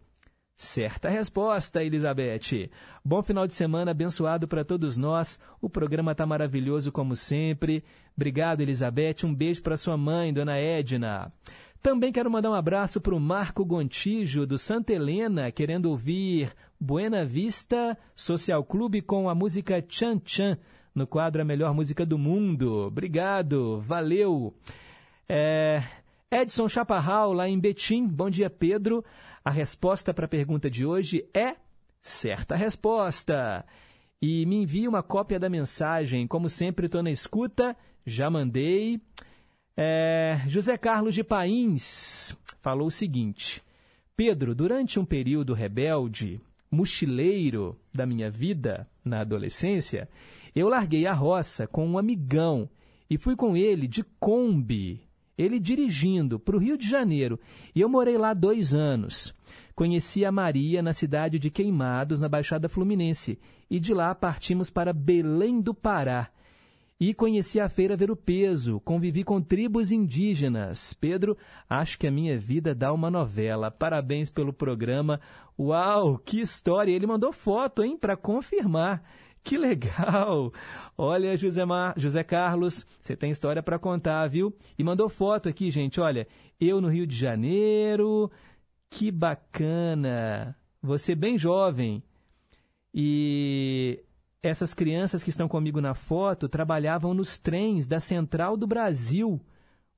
[0.56, 2.68] Certa resposta, Elizabeth.
[3.04, 5.40] Bom final de semana abençoado para todos nós.
[5.60, 7.84] O programa está maravilhoso como sempre.
[8.16, 9.18] Obrigado, Elizabeth.
[9.22, 11.32] Um beijo para sua mãe, dona Edna.
[11.82, 17.24] Também quero mandar um abraço para o Marco Gontijo, do Santa Helena, querendo ouvir Buena
[17.24, 20.58] Vista Social Clube com a música Chan Chan,
[20.92, 22.86] no quadro A Melhor Música do Mundo.
[22.86, 24.54] Obrigado, valeu.
[25.28, 25.82] É...
[26.30, 28.06] Edson Chaparral, lá em Betim.
[28.06, 29.04] Bom dia, Pedro.
[29.44, 31.56] A resposta para a pergunta de hoje é
[32.02, 33.64] certa resposta.
[34.20, 36.26] E me envie uma cópia da mensagem.
[36.26, 37.76] Como sempre, estou na escuta.
[38.04, 39.00] Já mandei.
[39.80, 43.62] É, José Carlos de Pains falou o seguinte:
[44.16, 50.08] Pedro, durante um período rebelde, mochileiro da minha vida na adolescência,
[50.52, 52.68] eu larguei a roça com um amigão
[53.08, 55.00] e fui com ele de Kombi,
[55.38, 57.38] ele dirigindo para o Rio de Janeiro.
[57.72, 59.32] E eu morei lá dois anos.
[59.76, 63.38] Conheci a Maria na cidade de Queimados, na Baixada Fluminense,
[63.70, 66.32] e de lá partimos para Belém do Pará.
[67.00, 70.92] E conheci a feira Ver o Peso, convivi com tribos indígenas.
[70.94, 71.36] Pedro,
[71.70, 73.70] acho que a minha vida dá uma novela.
[73.70, 75.20] Parabéns pelo programa.
[75.56, 76.90] Uau, que história!
[76.90, 79.04] Ele mandou foto, hein, para confirmar.
[79.44, 80.52] Que legal!
[80.96, 81.94] Olha, José, Mar...
[81.96, 84.52] José Carlos, você tem história para contar, viu?
[84.76, 86.00] E mandou foto aqui, gente.
[86.00, 86.26] Olha,
[86.60, 88.28] eu no Rio de Janeiro.
[88.90, 90.56] Que bacana!
[90.82, 92.02] Você bem jovem.
[92.92, 94.02] E
[94.42, 99.40] essas crianças que estão comigo na foto trabalhavam nos trens da Central do Brasil.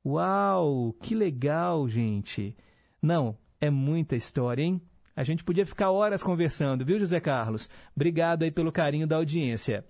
[0.04, 2.56] Uau, que legal, gente.
[3.02, 4.80] Não, é muita história, hein?
[5.14, 7.68] A gente podia ficar horas conversando, viu, José Carlos?
[7.94, 9.84] Obrigado aí pelo carinho da audiência.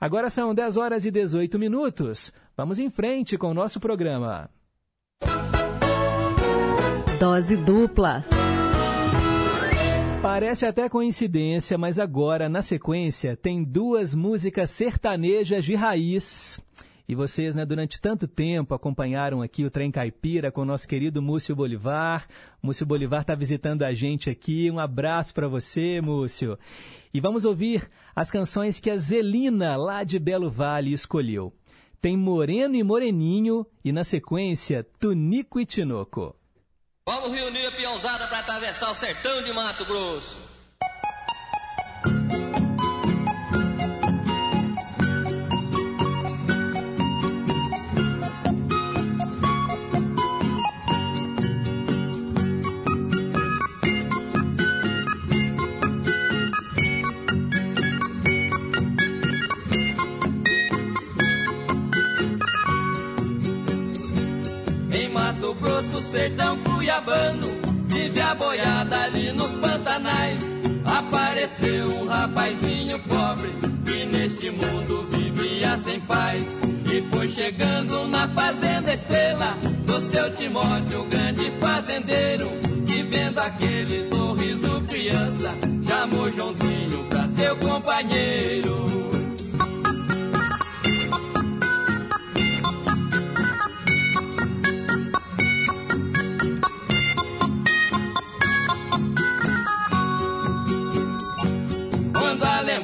[0.00, 2.32] Agora são 10 horas e 18 minutos.
[2.56, 4.48] Vamos em frente com o nosso programa.
[7.18, 8.24] Dose dupla.
[10.20, 16.60] Parece até coincidência, mas agora, na sequência, tem duas músicas sertanejas de raiz.
[17.08, 21.22] E vocês, né, durante tanto tempo acompanharam aqui o Trem Caipira com o nosso querido
[21.22, 22.26] Múcio Bolivar.
[22.60, 24.68] Múcio Bolivar está visitando a gente aqui.
[24.70, 26.58] Um abraço para você, Múcio.
[27.14, 31.52] E vamos ouvir as canções que a Zelina, lá de Belo Vale, escolheu.
[32.00, 36.34] Tem Moreno e Moreninho e, na sequência, Tunico e Tinoco.
[37.08, 40.36] Vamos reunir a peãozada para atravessar o sertão de Mato Grosso.
[64.92, 67.48] Em Mato Grosso, sertão cuiabano,
[67.86, 70.42] vive a boiada ali nos pantanais.
[70.86, 73.52] Apareceu um rapazinho pobre
[73.84, 76.42] que neste mundo vivia sem paz.
[76.90, 79.54] E foi chegando na fazenda estrela
[79.84, 82.48] do seu Timóteo, grande fazendeiro.
[82.86, 85.54] Que vendo aquele sorriso criança,
[85.86, 88.86] chamou Joãozinho pra seu companheiro.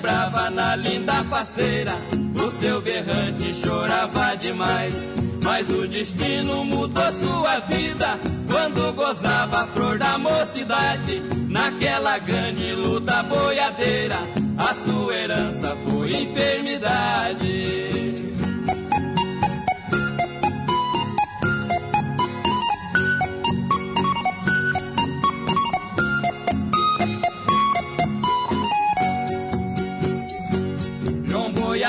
[0.05, 1.93] Quando a lembrava na linda parceira,
[2.35, 4.94] o seu berrante chorava demais.
[5.43, 11.22] Mas o destino mudou sua vida quando gozava a flor da mocidade.
[11.48, 14.18] Naquela grande luta boiadeira,
[14.59, 18.13] a sua herança foi enfermidade.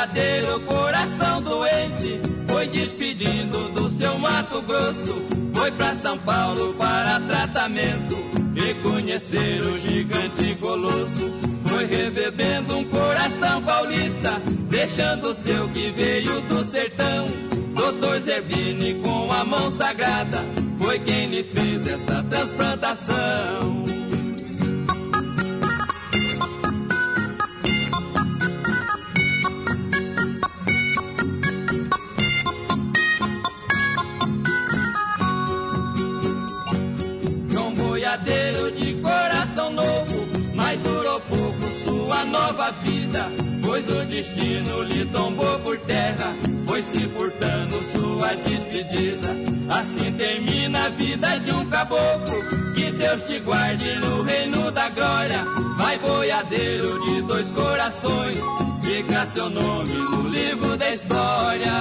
[0.05, 5.15] Boiadeiro, coração doente, foi despedindo do seu Mato Grosso.
[5.51, 8.15] Foi pra São Paulo para tratamento
[8.55, 11.31] e conhecer o gigante colosso.
[11.67, 17.25] Foi recebendo um coração paulista, deixando o seu que veio do sertão.
[17.73, 20.43] Doutor Zerbini, com a mão sagrada,
[20.77, 23.85] foi quem lhe fez essa transplantação.
[42.45, 43.31] Nova vida.
[43.63, 46.35] Pois o destino lhe tombou por terra,
[46.67, 49.29] foi se furtando sua despedida.
[49.67, 52.35] Assim termina a vida de um caboclo,
[52.75, 55.43] que Deus te guarde no reino da glória.
[55.77, 58.37] Vai boiadeiro de dois corações,
[58.83, 61.73] fica seu nome no livro da história.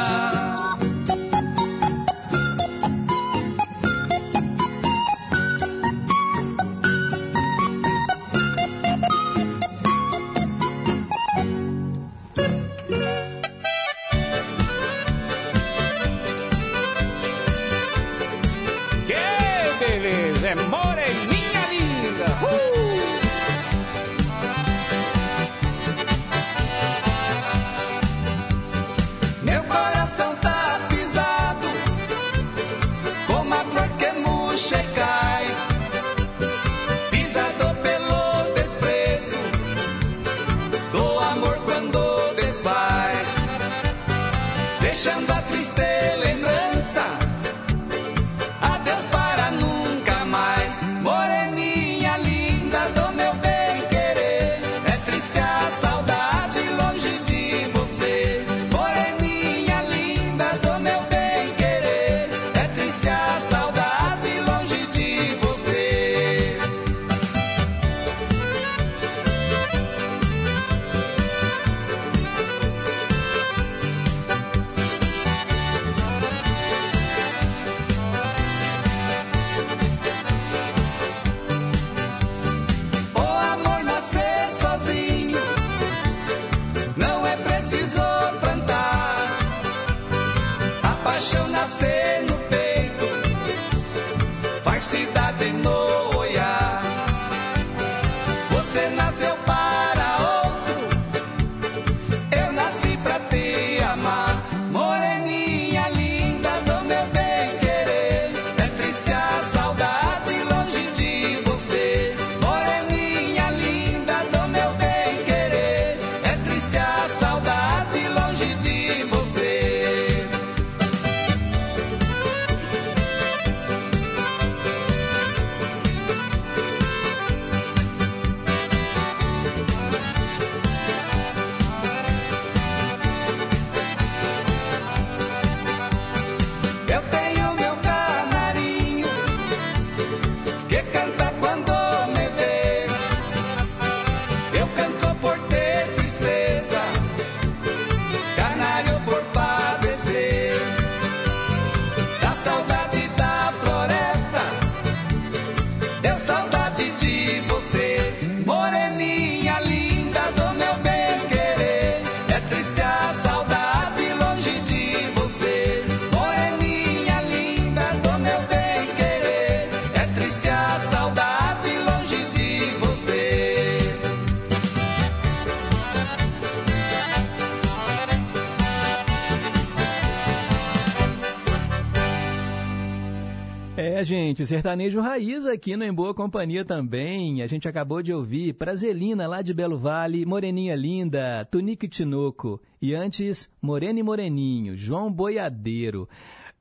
[184.44, 187.42] Gente, sertanejo raiz aqui no Em Boa Companhia também.
[187.42, 192.60] A gente acabou de ouvir Prazelina lá de Belo Vale, Moreninha Linda, Tunique Tinoco.
[192.80, 196.08] E antes, Moreno e Moreninho, João Boiadeiro.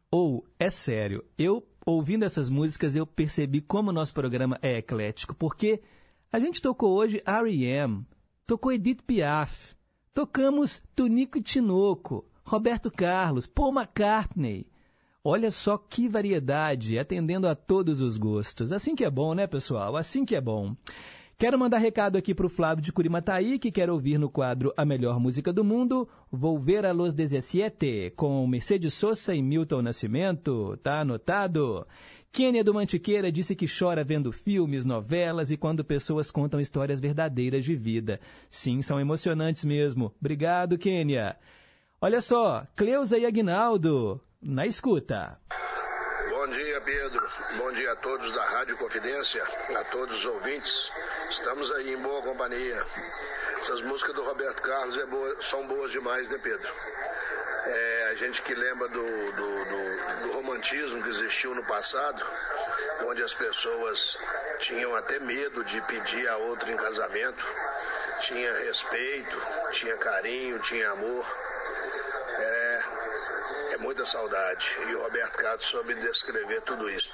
[0.09, 5.35] Ou, é sério, eu ouvindo essas músicas eu percebi como o nosso programa é eclético,
[5.35, 5.81] porque
[6.31, 8.05] a gente tocou hoje R.E.M.,
[8.47, 9.75] tocou Edith Piaf,
[10.13, 14.65] tocamos Tunico Tinoco, Roberto Carlos, Paul McCartney.
[15.25, 18.73] Olha só que variedade, atendendo a todos os gostos.
[18.73, 19.95] Assim que é bom, né, pessoal?
[19.95, 20.75] Assim que é bom.
[21.37, 24.83] Quero mandar recado aqui para o Flávio de Curimataí, que quer ouvir no quadro A
[24.83, 30.77] Melhor Música do Mundo, Vou Ver a Los 17, com Mercedes Sosa e Milton Nascimento.
[30.83, 31.87] Tá anotado?
[32.29, 37.63] Kênia do Mantiqueira disse que chora vendo filmes, novelas e quando pessoas contam histórias verdadeiras
[37.63, 38.19] de vida.
[38.49, 40.13] Sim, são emocionantes mesmo.
[40.19, 41.37] Obrigado, Kênia.
[42.01, 45.39] Olha só, Cleusa e Aguinaldo, na escuta.
[46.29, 47.29] Bom dia, Pedro.
[47.57, 49.41] Bom dia a todos da Rádio Confidência,
[49.75, 50.91] a todos os ouvintes.
[51.29, 52.85] Estamos aí em boa companhia.
[53.57, 56.69] Essas músicas do Roberto Carlos é boa, são boas demais, né, Pedro?
[57.65, 62.25] É, a gente que lembra do, do, do, do romantismo que existiu no passado,
[63.05, 64.17] onde as pessoas
[64.59, 67.45] tinham até medo de pedir a outra em casamento,
[68.19, 69.41] tinha respeito,
[69.71, 71.42] tinha carinho, tinha amor.
[73.83, 74.65] Muita saudade.
[74.89, 77.11] E o Roberto Carlos soube descrever tudo isso.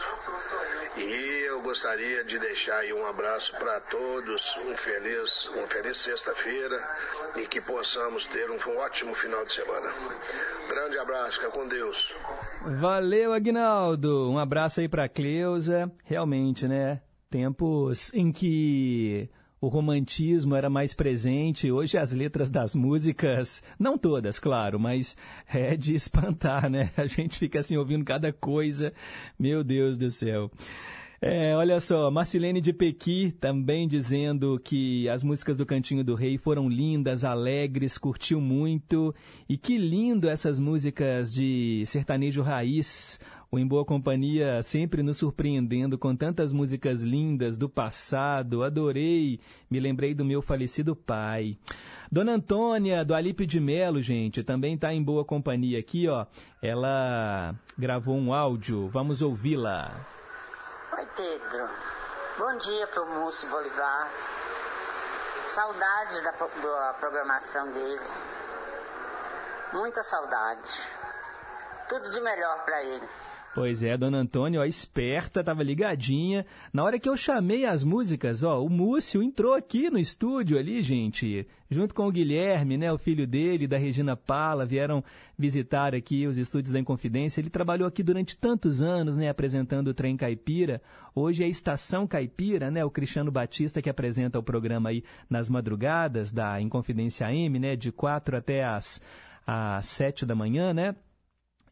[0.96, 6.78] E eu gostaria de deixar aí um abraço para todos, um feliz, uma feliz sexta-feira
[7.38, 9.92] e que possamos ter um ótimo final de semana.
[10.70, 12.14] Grande abraço, fica com Deus.
[12.80, 14.30] Valeu, Agnaldo.
[14.30, 15.92] Um abraço aí para Cleusa.
[16.04, 17.02] Realmente, né?
[17.32, 19.28] Tempos em que
[19.62, 21.72] o romantismo era mais presente.
[21.72, 25.18] Hoje as letras das músicas, não todas, claro, mas
[25.54, 26.92] é de espantar, né?
[26.98, 28.94] A gente fica assim ouvindo cada coisa.
[29.38, 30.50] Meu Deus do céu.
[31.22, 36.38] É, olha só, Marcilene de Pequi também dizendo que as músicas do Cantinho do Rei
[36.38, 39.14] foram lindas, alegres, curtiu muito.
[39.48, 43.20] E que lindo essas músicas de sertanejo raiz.
[43.52, 48.64] O Em Boa Companhia sempre nos surpreendendo com tantas músicas lindas do passado.
[48.64, 49.40] Adorei,
[49.72, 51.58] me lembrei do meu falecido pai.
[52.12, 56.28] Dona Antônia, do Alípio de Melo, gente, também está em boa companhia aqui, ó.
[56.62, 59.96] Ela gravou um áudio, vamos ouvi-la.
[60.96, 61.70] Oi, Pedro.
[62.38, 64.12] Bom dia para o Múcio Bolivar.
[65.48, 68.06] Saudade da, da programação dele.
[69.74, 70.84] Muita saudade.
[71.88, 73.10] Tudo de melhor para ele.
[73.56, 76.46] Pois é, dona Antônia, ó, esperta, tava ligadinha.
[76.72, 80.84] Na hora que eu chamei as músicas, ó, o Múcio entrou aqui no estúdio ali,
[80.84, 85.04] gente, junto com o Guilherme, né, o filho dele, da Regina Pala, vieram
[85.38, 87.42] visitar aqui os estúdios da Inconfidência.
[87.42, 90.80] Ele trabalhou aqui durante tantos anos, né, apresentando o Trem Caipira.
[91.16, 95.50] Hoje é a Estação Caipira, né, o Cristiano Batista que apresenta o programa aí nas
[95.50, 99.02] madrugadas da Inconfidência M, né, de quatro até as,
[99.46, 100.96] às sete da manhã, né,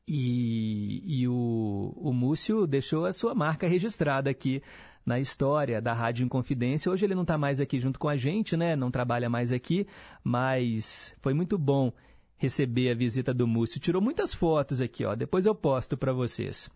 [0.07, 4.61] e, e o, o Múcio deixou a sua marca registrada aqui
[5.05, 6.91] na história da Rádio Inconfidência.
[6.91, 8.75] Hoje ele não está mais aqui junto com a gente, né?
[8.75, 9.85] Não trabalha mais aqui,
[10.23, 11.91] mas foi muito bom
[12.37, 13.79] receber a visita do Múcio.
[13.79, 15.15] Tirou muitas fotos aqui, ó.
[15.15, 16.69] Depois eu posto para vocês.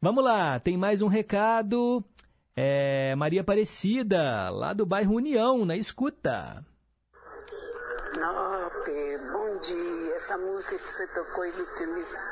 [0.00, 2.04] Vamos lá, tem mais um recado.
[2.54, 6.64] É Maria Aparecida, lá do bairro União, na escuta.
[8.14, 10.14] Nope, bom dia.
[10.14, 11.66] Essa música que você tocou aí do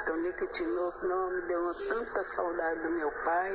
[0.06, 3.51] Tonico Tinoco, não me deu tanta saudade do meu pai.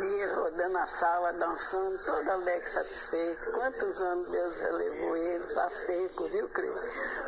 [0.00, 3.50] Vinha rodando a sala, dançando, todo alegre, satisfeito.
[3.52, 5.44] Quantos anos Deus já levou ele?
[5.54, 6.72] Faz tempo, viu, Cris?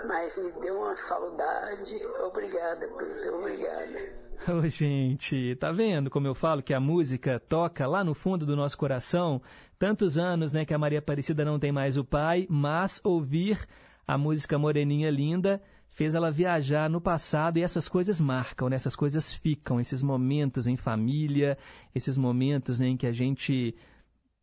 [0.06, 2.06] Mas me deu uma saudade.
[2.20, 4.24] Obrigada, Pedro, obrigada.
[4.46, 8.54] Oh, gente, tá vendo como eu falo que a música toca lá no fundo do
[8.54, 9.40] nosso coração?
[9.78, 13.66] Tantos anos, né, que a Maria Aparecida não tem mais o pai, mas ouvir
[14.06, 18.76] a música Moreninha Linda fez ela viajar no passado e essas coisas marcam, né?
[18.76, 21.56] essas coisas ficam, esses momentos em família,
[21.94, 23.74] esses momentos né, em que a gente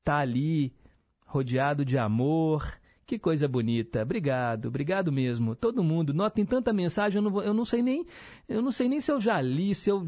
[0.03, 0.73] tá ali
[1.25, 2.79] rodeado de amor.
[3.11, 4.03] Que coisa bonita.
[4.03, 5.53] Obrigado, obrigado mesmo.
[5.53, 8.05] Todo mundo, notem tanta mensagem, eu não, vou, eu não sei nem,
[8.47, 10.07] eu não sei nem se eu já li, se eu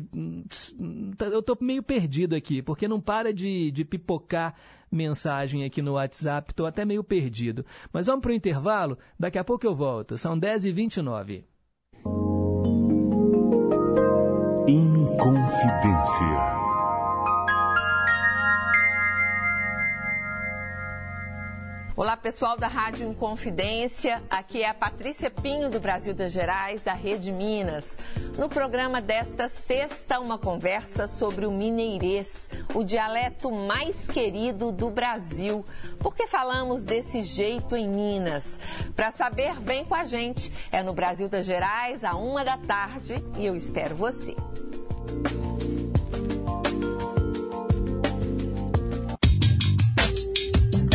[1.20, 4.56] eu tô meio perdido aqui, porque não para de, de pipocar
[4.90, 7.66] mensagem aqui no WhatsApp, estou até meio perdido.
[7.92, 10.18] Mas vamos para o intervalo, daqui a pouco eu volto.
[10.18, 11.44] São 10h29.
[14.66, 16.63] Inconfidência.
[21.96, 24.24] Olá, pessoal da Rádio Inconfidência.
[24.28, 27.96] Aqui é a Patrícia Pinho, do Brasil das Gerais, da Rede Minas.
[28.36, 35.64] No programa desta sexta, uma conversa sobre o mineirês, o dialeto mais querido do Brasil.
[36.00, 38.60] Por que falamos desse jeito em Minas?
[38.96, 40.52] Para saber, vem com a gente.
[40.72, 44.32] É no Brasil das Gerais, a uma da tarde, e eu espero você.
[44.32, 45.83] É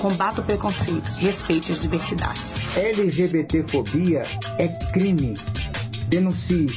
[0.00, 2.42] Combata o preconceito, respeite as diversidades.
[2.74, 4.22] LGBTfobia
[4.56, 5.34] é crime.
[6.08, 6.68] Denuncie.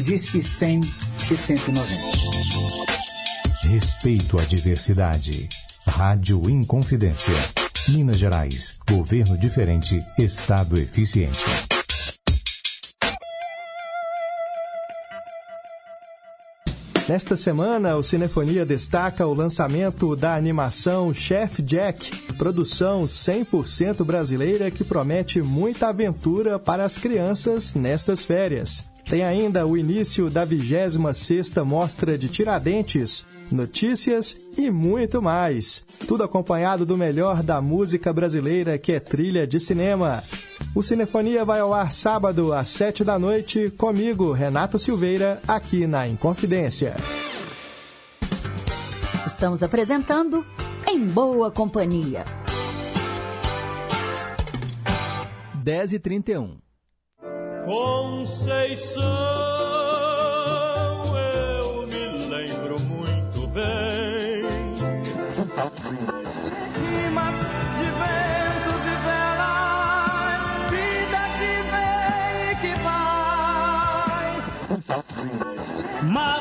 [0.00, 0.80] Diz que 100
[1.30, 1.84] e 190.
[3.68, 5.46] Respeito à diversidade.
[5.86, 7.34] Rádio Inconfidência.
[7.90, 8.78] Minas Gerais.
[8.88, 9.98] Governo diferente.
[10.18, 11.44] Estado eficiente.
[17.06, 24.82] Nesta semana, o Cinefonia destaca o lançamento da animação Chef Jack, produção 100% brasileira que
[24.82, 28.86] promete muita aventura para as crianças nestas férias.
[29.04, 35.84] Tem ainda o início da 26ª Mostra de Tiradentes, notícias e muito mais.
[36.08, 40.24] Tudo acompanhado do melhor da música brasileira que é trilha de cinema.
[40.74, 46.08] O Cinefonia vai ao ar sábado às 7 da noite comigo, Renato Silveira, aqui na
[46.08, 46.96] Inconfidência.
[49.24, 50.44] Estamos apresentando
[50.88, 52.24] Em Boa Companhia.
[55.62, 56.58] 10 e 31
[57.64, 59.02] Conceição,
[61.16, 64.44] eu me lembro muito bem.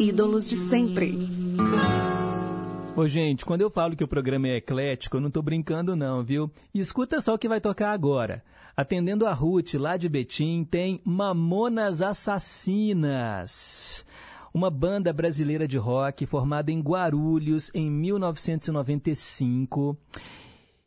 [0.00, 1.16] Ídolos de sempre.
[2.96, 6.24] Ô, gente, quando eu falo que o programa é eclético, eu não tô brincando não,
[6.24, 6.50] viu?
[6.74, 8.42] E escuta só o que vai tocar agora.
[8.76, 14.04] Atendendo a Ruth, lá de Betim, tem Mamonas Assassinas.
[14.56, 19.94] Uma banda brasileira de rock formada em Guarulhos em 1995.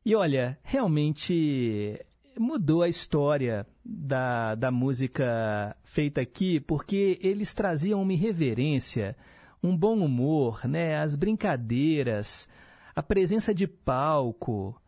[0.03, 2.03] E olha, realmente
[2.35, 9.15] mudou a história da, da música feita aqui, porque eles traziam uma irreverência,
[9.61, 10.97] um bom humor, né?
[10.97, 12.49] as brincadeiras,
[12.95, 14.81] a presença de palco,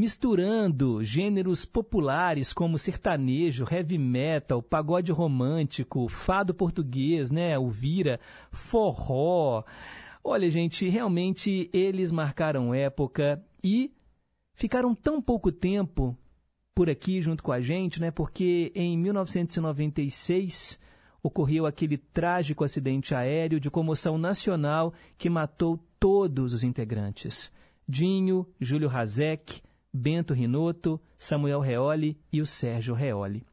[0.00, 7.58] misturando gêneros populares como sertanejo, heavy metal, pagode romântico, fado português, né?
[7.58, 8.18] o vira,
[8.50, 9.62] forró.
[10.24, 13.92] Olha, gente, realmente eles marcaram época e
[14.54, 16.16] ficaram tão pouco tempo
[16.74, 18.10] por aqui junto com a gente, né?
[18.10, 20.80] Porque em 1996
[21.22, 27.52] ocorreu aquele trágico acidente aéreo de comoção nacional que matou todos os integrantes:
[27.86, 29.60] Dinho, Júlio Razek,
[29.92, 33.44] Bento Rinotto, Samuel Reoli e o Sérgio Reoli.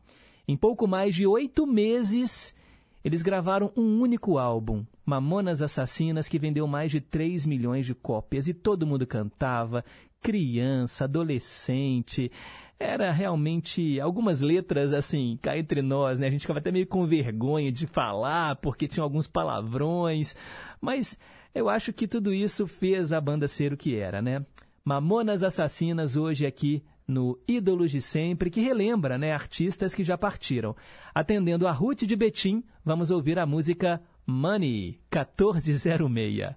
[0.47, 2.55] Em pouco mais de oito meses,
[3.03, 8.47] eles gravaram um único álbum, Mamonas Assassinas, que vendeu mais de 3 milhões de cópias
[8.47, 9.84] e todo mundo cantava,
[10.22, 12.31] criança, adolescente
[12.80, 16.27] era realmente algumas letras assim, cá entre nós, né?
[16.27, 20.35] A gente ficava até meio com vergonha de falar porque tinha alguns palavrões,
[20.80, 21.18] mas
[21.55, 24.45] eu acho que tudo isso fez a banda ser o que era, né?
[24.88, 30.73] Mamonas Assassinas hoje aqui no Ídolos de Sempre, que relembra, né, artistas que já partiram.
[31.14, 36.55] Atendendo a Ruth de Betim, vamos ouvir a música Money 1406.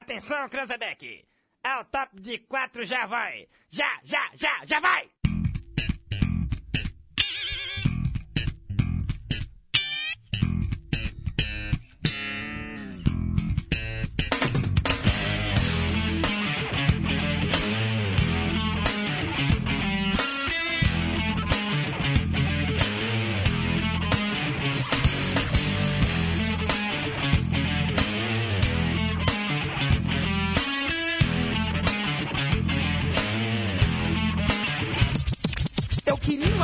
[0.00, 1.24] Atenção, Cranzebeck!
[1.64, 3.48] É o top de quatro, já vai!
[3.68, 5.10] Já, já, já, já vai!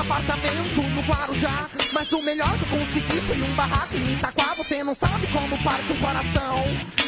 [0.00, 4.54] Apartamento no Guarujá, mas o melhor que eu consegui foi um barraco em Itaquá.
[4.54, 6.64] Você não sabe como parte um coração.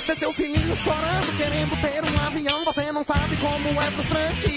[0.07, 2.65] Ver seu filhinho chorando, querendo ter um avião.
[2.65, 4.49] Você não sabe como é frustrante.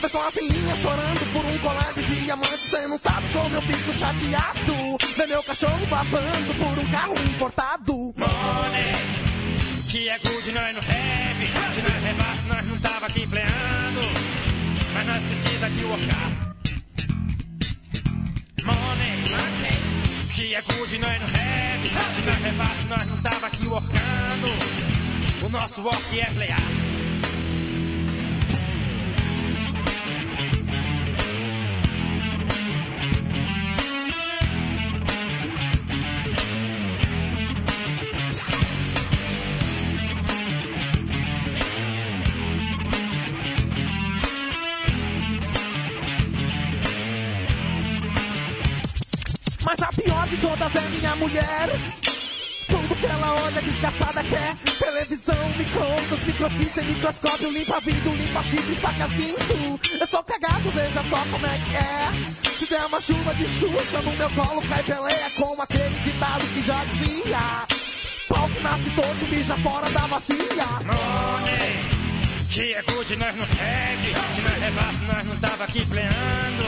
[0.00, 2.70] Ver sua filhinha chorando por um colar de diamantes.
[2.70, 4.98] Você não sabe como eu fico chateado.
[5.16, 7.92] Ver meu cachorro babando por um carro importado.
[8.16, 8.92] Money,
[9.90, 11.46] que é good, nós no rap.
[11.74, 14.00] Se nós rebasse, nós não tava aqui pleando.
[14.94, 16.47] Mas nós precisa de workar.
[18.68, 19.24] Money,
[20.34, 21.88] que é good, nós no rap.
[22.14, 25.46] Se nós nós não tava aqui workando.
[25.46, 26.87] O nosso work é playar.
[50.68, 51.70] Todas é minha mulher.
[52.66, 59.10] Tudo que ela olha desgraçada quer Televisão, micro-ondas, microfície, microscópio Limpa vidro, limpa chifre, facas,
[59.12, 63.48] guinso Eu sou cagado, veja só como é que é Se der uma chuva de
[63.48, 67.38] xuxa no meu colo Cai peleia com aquele ditado que já dizia
[68.28, 71.98] Pau que nasce todo, mija fora da bacia Money,
[72.52, 74.34] que é good, nós no rap.
[74.34, 76.64] Se nós rebasse, nós não tava aqui pleando.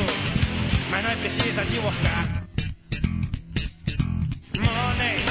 [0.90, 2.39] Mas nós precisa de workar.
[4.60, 5.24] Money,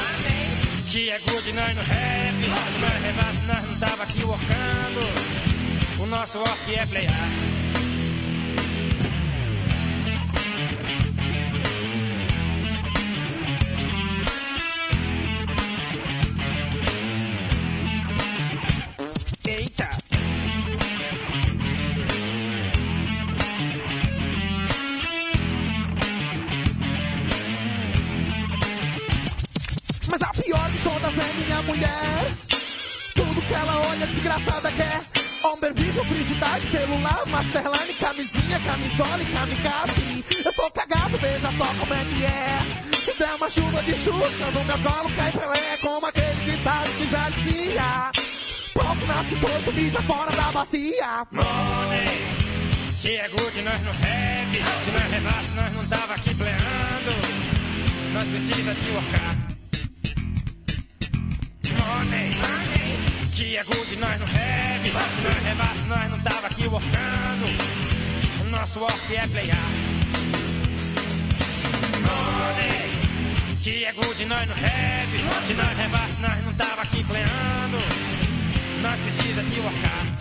[0.92, 2.36] que é good, nós no rap.
[2.82, 6.04] Nós rebasse, nós não tava aqui workando.
[6.04, 7.59] O nosso work é playar.
[31.64, 32.32] Mulher.
[33.16, 35.02] Tudo que ela olha, desgraçada quer.
[35.44, 40.26] Homem, vídeo, frigidade, celular, masterline, camisinha, camisola e kamikaze.
[40.46, 42.96] Eu sou cagado, veja só como é que é.
[43.06, 47.10] Se der uma chuva de xuxa, no meu colo cai Pelé, como aquele ditado que
[47.10, 48.12] já dizia.
[49.00, 51.28] Que nasce todo, mija fora da bacia.
[51.32, 52.18] Money,
[53.02, 54.52] que é good, nós no rap.
[54.52, 57.12] Se nós rebasse, nós não tava aqui pleando.
[58.14, 59.49] Nós precisa de workar.
[61.90, 62.30] Money,
[63.36, 64.84] que é good, nós rap.
[64.84, 64.92] Se
[65.24, 67.46] nós rebasse, nós não tava aqui workando.
[68.52, 69.70] Nosso work é playar.
[72.06, 72.90] Money,
[73.64, 75.10] que é good, nós no rap.
[75.48, 77.78] Se nós rebasse, nós não tava aqui pleando.
[78.82, 80.16] Nós precisa de workar.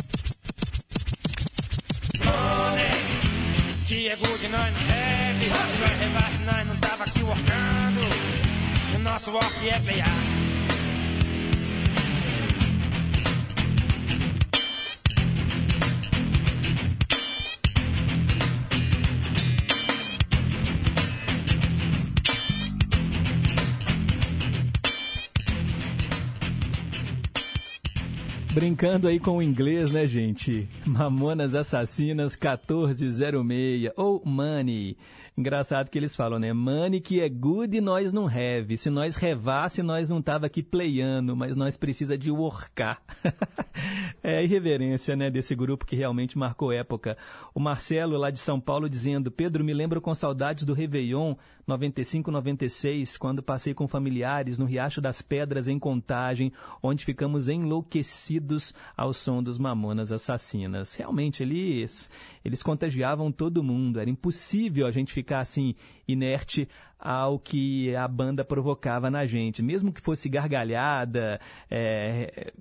[3.87, 5.39] Que é good, nós no rap.
[5.43, 9.03] Se nós rebasse, nós não tava aqui workando.
[9.03, 10.48] Nosso work é playar.
[28.59, 30.69] Brincando aí com o inglês, né, gente?
[30.85, 34.97] Mamonas Assassinas 1406 ou Money.
[35.37, 36.53] Engraçado que eles falam, né?
[36.53, 38.77] Money que é good e nós não have.
[38.77, 43.01] Se nós revasse, nós não tava aqui playando, mas nós precisa de workar.
[44.25, 47.17] é a irreverência, né, desse grupo que realmente marcou época.
[47.55, 51.37] O Marcelo lá de São Paulo dizendo: "Pedro, me lembro com saudades do Réveillon
[51.69, 56.51] 95, 96, quando passei com familiares no Riacho das Pedras em Contagem,
[56.83, 60.95] onde ficamos enlouquecidos ao som dos Mamonas Assassinas.
[60.95, 62.11] Realmente eles
[62.43, 65.75] eles contagiavam todo mundo, era impossível a gente ficar assim
[66.07, 66.67] inerte
[66.99, 72.53] ao que a banda provocava na gente, mesmo que fosse gargalhada, é,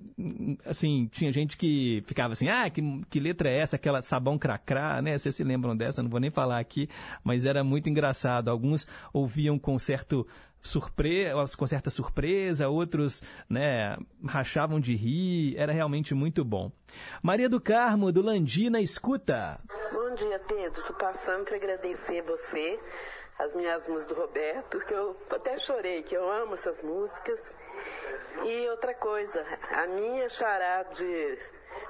[0.65, 5.01] assim, tinha gente que ficava assim, ah, que, que letra é essa, aquela sabão cracrá,
[5.01, 6.88] né, vocês se lembram dessa, não vou nem falar aqui,
[7.23, 10.27] mas era muito engraçado, alguns ouviam com certo
[10.61, 16.72] surpresa, com certa surpresa, outros, né, rachavam de rir, era realmente muito bom.
[17.22, 19.59] Maria do Carmo, do Landina, escuta.
[19.93, 20.80] Bom dia, Pedro.
[20.80, 22.80] Estou passando para agradecer você,
[23.39, 27.53] as minhas músicas do Roberto, que eu até chorei, que eu amo essas músicas.
[28.43, 31.39] E outra coisa, a minha chará de,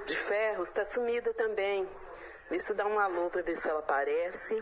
[0.06, 1.88] de ferro está sumida também.
[2.50, 4.62] Vê se dá um alô para ver se ela aparece.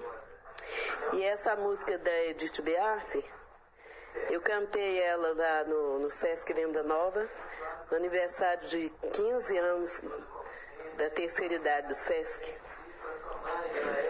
[1.14, 3.24] E essa música da Edith Biaf,
[4.30, 7.30] eu cantei ela lá no, no Sesc Venda Nova,
[7.92, 10.04] no aniversário de 15 anos
[10.98, 12.66] da terceira idade do Sesc.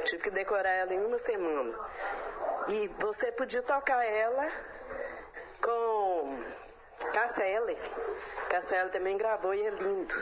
[0.06, 1.78] Tive que decorar ela em uma semana.
[2.68, 4.48] E você podia tocar ela
[5.62, 6.56] com.
[7.12, 7.78] Cássia Eller
[8.92, 10.14] também gravou e é lindo.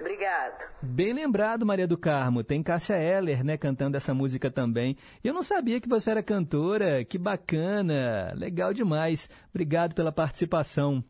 [0.00, 0.70] Obrigado.
[0.80, 2.44] Bem lembrado, Maria do Carmo.
[2.44, 4.96] Tem Cássia Eller, né, cantando essa música também.
[5.22, 7.04] Eu não sabia que você era cantora.
[7.04, 8.32] Que bacana.
[8.36, 9.28] Legal demais.
[9.50, 11.02] Obrigado pela participação.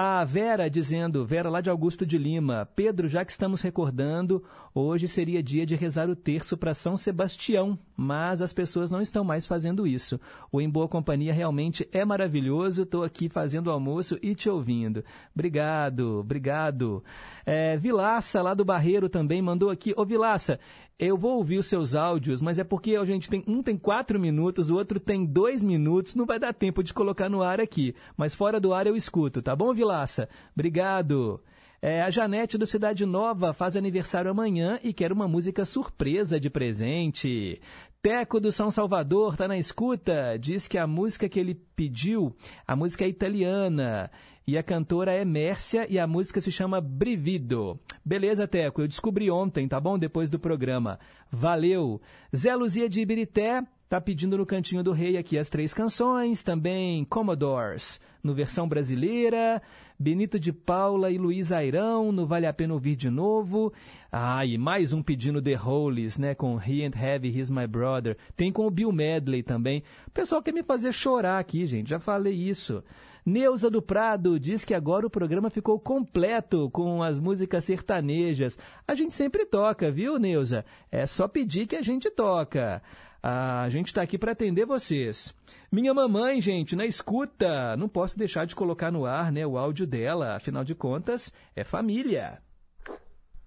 [0.00, 5.08] A Vera dizendo, Vera lá de Augusto de Lima, Pedro, já que estamos recordando, hoje
[5.08, 9.44] seria dia de rezar o terço para São Sebastião, mas as pessoas não estão mais
[9.44, 10.20] fazendo isso.
[10.52, 15.02] O Em Boa Companhia realmente é maravilhoso, estou aqui fazendo o almoço e te ouvindo.
[15.34, 17.02] Obrigado, obrigado.
[17.44, 19.92] É, Vilaça, lá do Barreiro, também mandou aqui.
[19.96, 20.60] Ô Vilaça,
[20.98, 24.18] eu vou ouvir os seus áudios, mas é porque a gente tem um tem quatro
[24.18, 27.94] minutos, o outro tem dois minutos, não vai dar tempo de colocar no ar aqui.
[28.16, 30.28] Mas fora do ar eu escuto, tá bom, Vilaça?
[30.54, 31.40] Obrigado.
[31.80, 36.50] É, a Janete do Cidade Nova faz aniversário amanhã e quer uma música surpresa de
[36.50, 37.60] presente.
[38.02, 42.34] Teco do São Salvador está na escuta, diz que a música que ele pediu,
[42.66, 44.10] a música é italiana.
[44.48, 47.78] E a cantora é Mércia e a música se chama Brivido.
[48.02, 49.98] Beleza, Teco, eu descobri ontem, tá bom?
[49.98, 50.98] Depois do programa.
[51.30, 52.00] Valeu.
[52.34, 56.42] Zé Luzia de Ibirité tá pedindo no Cantinho do Rei aqui as três canções.
[56.42, 59.60] Também Commodores, no versão brasileira.
[59.98, 63.70] Benito de Paula e Luiz Airão, no Vale a Pena Ouvir de Novo.
[64.10, 66.34] Ah, e mais um pedindo The Hollies, né?
[66.34, 68.16] Com He and Heavy, He's My Brother.
[68.34, 69.82] Tem com o Bill Medley também.
[70.06, 71.90] O pessoal quer me fazer chorar aqui, gente.
[71.90, 72.82] Já falei isso.
[73.28, 78.58] Neuza do Prado diz que agora o programa ficou completo com as músicas sertanejas.
[78.86, 80.64] A gente sempre toca, viu, Neuza?
[80.90, 82.82] É só pedir que a gente toca.
[83.22, 85.34] A gente está aqui para atender vocês.
[85.70, 87.76] Minha mamãe, gente, na escuta.
[87.76, 90.34] Não posso deixar de colocar no ar né, o áudio dela.
[90.34, 92.40] Afinal de contas, é família.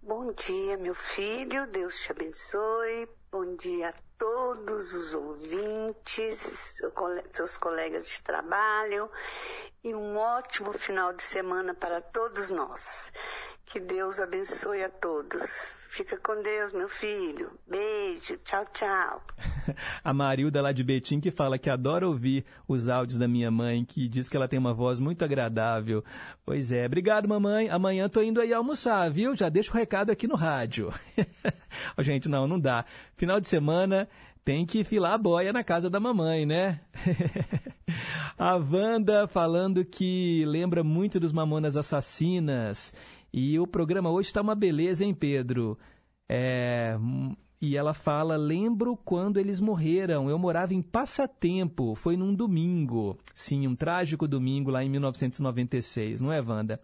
[0.03, 1.65] Bom dia, meu filho.
[1.71, 3.07] Deus te abençoe.
[3.31, 6.79] Bom dia a todos os ouvintes,
[7.33, 9.09] seus colegas de trabalho
[9.83, 13.11] e um ótimo final de semana para todos nós.
[13.65, 15.80] Que Deus abençoe a todos.
[15.91, 17.51] Fica com Deus, meu filho.
[17.69, 18.37] Beijo.
[18.45, 19.21] Tchau, tchau.
[20.01, 23.83] a Marilda lá de Betim que fala que adora ouvir os áudios da minha mãe,
[23.83, 26.01] que diz que ela tem uma voz muito agradável.
[26.45, 26.85] Pois é.
[26.85, 27.69] Obrigado, mamãe.
[27.69, 29.35] Amanhã tô indo aí almoçar, viu?
[29.35, 30.93] Já deixo o recado aqui no rádio.
[31.97, 32.85] oh, gente, não, não dá.
[33.17, 34.07] Final de semana
[34.45, 36.79] tem que filar a boia na casa da mamãe, né?
[38.39, 42.93] a Wanda falando que lembra muito dos Mamonas Assassinas.
[43.33, 45.77] E o programa hoje está uma beleza, hein, Pedro?
[46.27, 46.97] É,
[47.61, 50.29] e ela fala: lembro quando eles morreram.
[50.29, 53.17] Eu morava em Passatempo, foi num domingo.
[53.35, 56.81] Sim, um trágico domingo lá em 1996, não é, Wanda?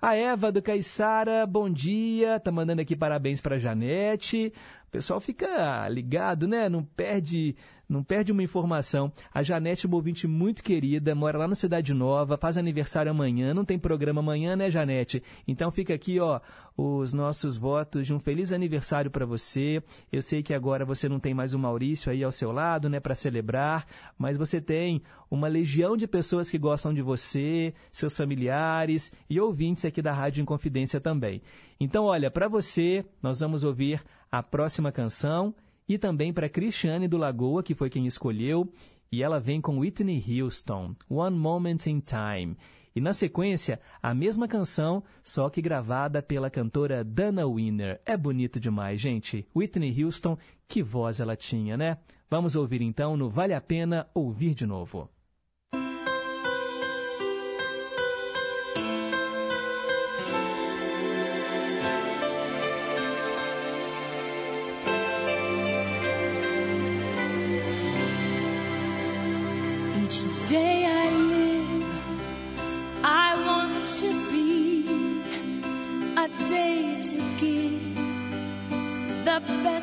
[0.00, 4.52] A Eva do Caiçara, bom dia, tá mandando aqui parabéns para Janete.
[4.88, 6.68] O pessoal fica ligado, né?
[6.68, 7.54] Não perde
[7.92, 9.12] não perde uma informação.
[9.32, 13.64] A Janete, uma ouvinte muito querida, mora lá no Cidade Nova, faz aniversário amanhã, não
[13.64, 15.22] tem programa amanhã, né, Janete?
[15.46, 16.40] Então fica aqui, ó,
[16.76, 19.82] os nossos votos de um feliz aniversário para você.
[20.10, 22.98] Eu sei que agora você não tem mais o Maurício aí ao seu lado, né,
[22.98, 23.86] para celebrar,
[24.16, 29.84] mas você tem uma legião de pessoas que gostam de você, seus familiares e ouvintes
[29.84, 31.42] aqui da Rádio Inconfidência também.
[31.78, 35.54] Então, olha, para você, nós vamos ouvir a próxima canção
[35.88, 38.72] e também para Cristiane do Lagoa, que foi quem escolheu,
[39.10, 42.56] e ela vem com Whitney Houston, One Moment in Time.
[42.94, 48.00] E na sequência, a mesma canção, só que gravada pela cantora Dana Winner.
[48.04, 49.46] É bonito demais, gente.
[49.56, 50.36] Whitney Houston,
[50.68, 51.98] que voz ela tinha, né?
[52.28, 55.08] Vamos ouvir então no Vale a Pena Ouvir de Novo.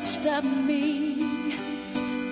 [0.00, 1.14] Best of me.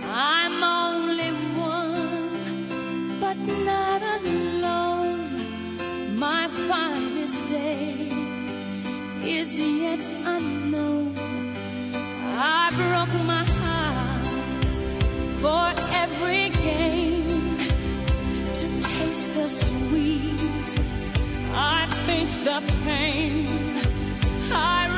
[0.04, 1.30] I'm only
[1.74, 3.36] one, but
[3.70, 5.28] not alone.
[6.18, 8.10] My finest day
[9.22, 11.14] is yet unknown.
[12.60, 14.70] I broke my heart
[15.42, 15.64] for
[16.02, 17.58] every game
[18.60, 20.70] to taste the sweet.
[21.52, 23.46] I face the pain.
[24.50, 24.97] I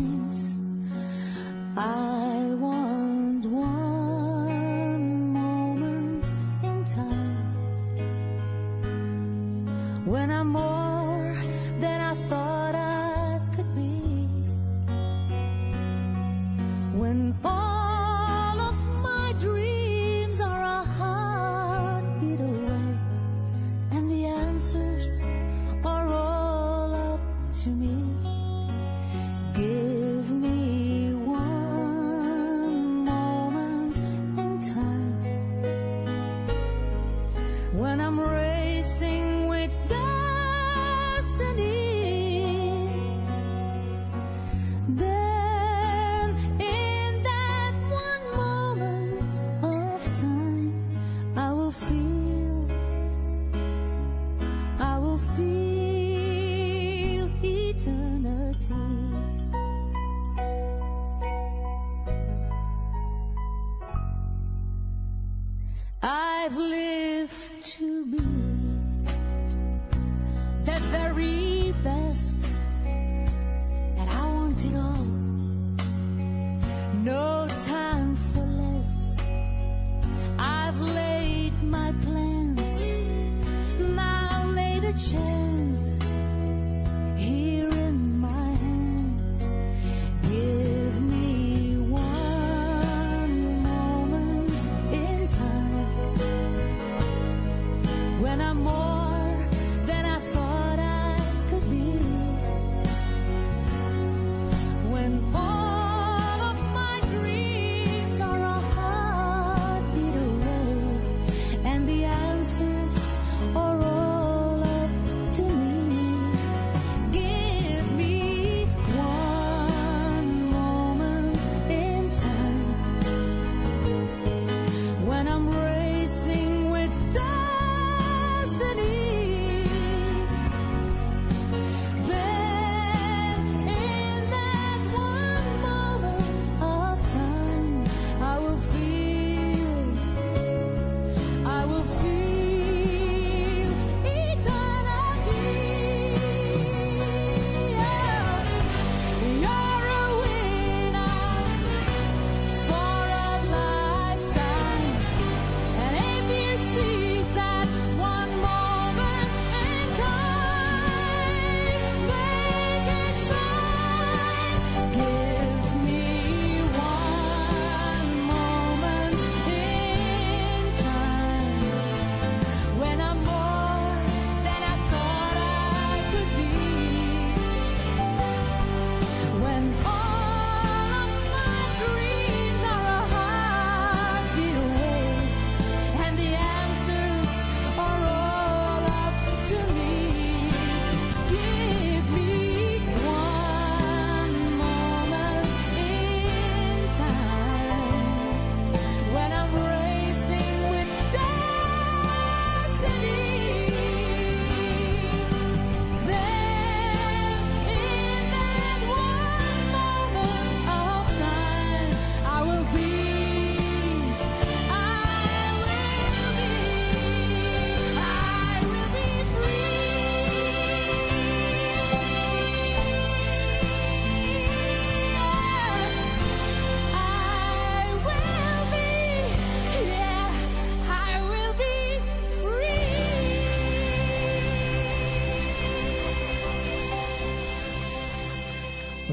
[0.00, 0.58] nights.
[1.76, 3.01] I want.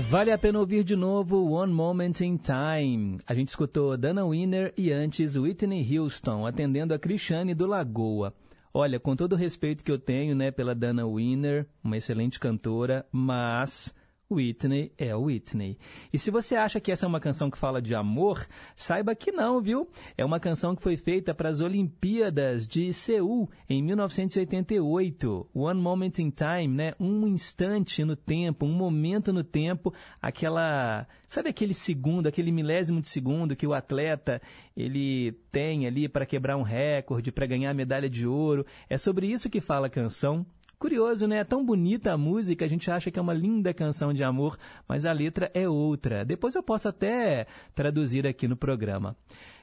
[0.09, 3.19] Vale a pena ouvir de novo One Moment in Time.
[3.27, 8.33] A gente escutou Dana Winner e antes Whitney Houston, atendendo a Cristiane do Lagoa.
[8.73, 13.05] Olha, com todo o respeito que eu tenho, né, pela Dana Winner, uma excelente cantora,
[13.11, 13.93] mas
[14.31, 15.77] Whitney é Whitney.
[16.13, 19.31] E se você acha que essa é uma canção que fala de amor, saiba que
[19.31, 19.89] não, viu?
[20.15, 25.49] É uma canção que foi feita para as Olimpíadas de Seul em 1988.
[25.53, 26.93] One Moment in Time, né?
[26.99, 33.09] Um instante no tempo, um momento no tempo, aquela, sabe aquele segundo, aquele milésimo de
[33.09, 34.39] segundo que o atleta
[34.77, 38.65] ele tem ali para quebrar um recorde, para ganhar a medalha de ouro.
[38.87, 40.45] É sobre isso que fala a canção.
[40.79, 41.39] Curioso, né?
[41.39, 44.57] É tão bonita a música, a gente acha que é uma linda canção de amor,
[44.87, 46.23] mas a letra é outra.
[46.23, 49.13] Depois eu posso até traduzir aqui no programa.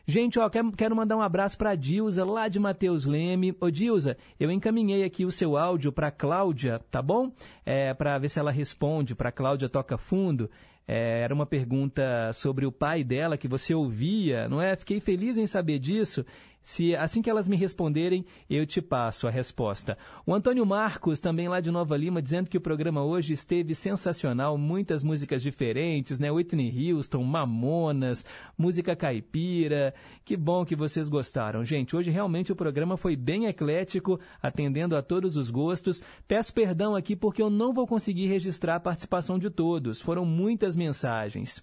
[0.06, 3.56] Gente, ó, quero mandar um abraço para a Dilza, lá de Mateus Leme.
[3.58, 7.32] Ô, Dilza, eu encaminhei aqui o seu áudio para Cláudia, tá bom?
[7.64, 10.50] É, para ver se ela responde, para Cláudia Toca Fundo.
[10.86, 14.76] É, era uma pergunta sobre o pai dela que você ouvia, não é?
[14.76, 16.24] Fiquei feliz em saber disso.
[16.66, 19.96] Se assim que elas me responderem, eu te passo a resposta.
[20.26, 24.58] O Antônio Marcos, também lá de Nova Lima, dizendo que o programa hoje esteve sensacional,
[24.58, 26.28] muitas músicas diferentes, né?
[26.28, 28.26] Whitney Houston, Mamonas,
[28.58, 29.94] música caipira.
[30.24, 31.64] Que bom que vocês gostaram.
[31.64, 36.02] Gente, hoje realmente o programa foi bem eclético, atendendo a todos os gostos.
[36.26, 40.00] Peço perdão aqui porque eu não vou conseguir registrar a participação de todos.
[40.00, 41.62] Foram muitas mensagens.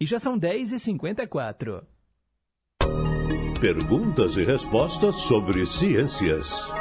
[0.00, 1.84] E já são 10h54.
[3.60, 6.72] Perguntas e respostas sobre ciências.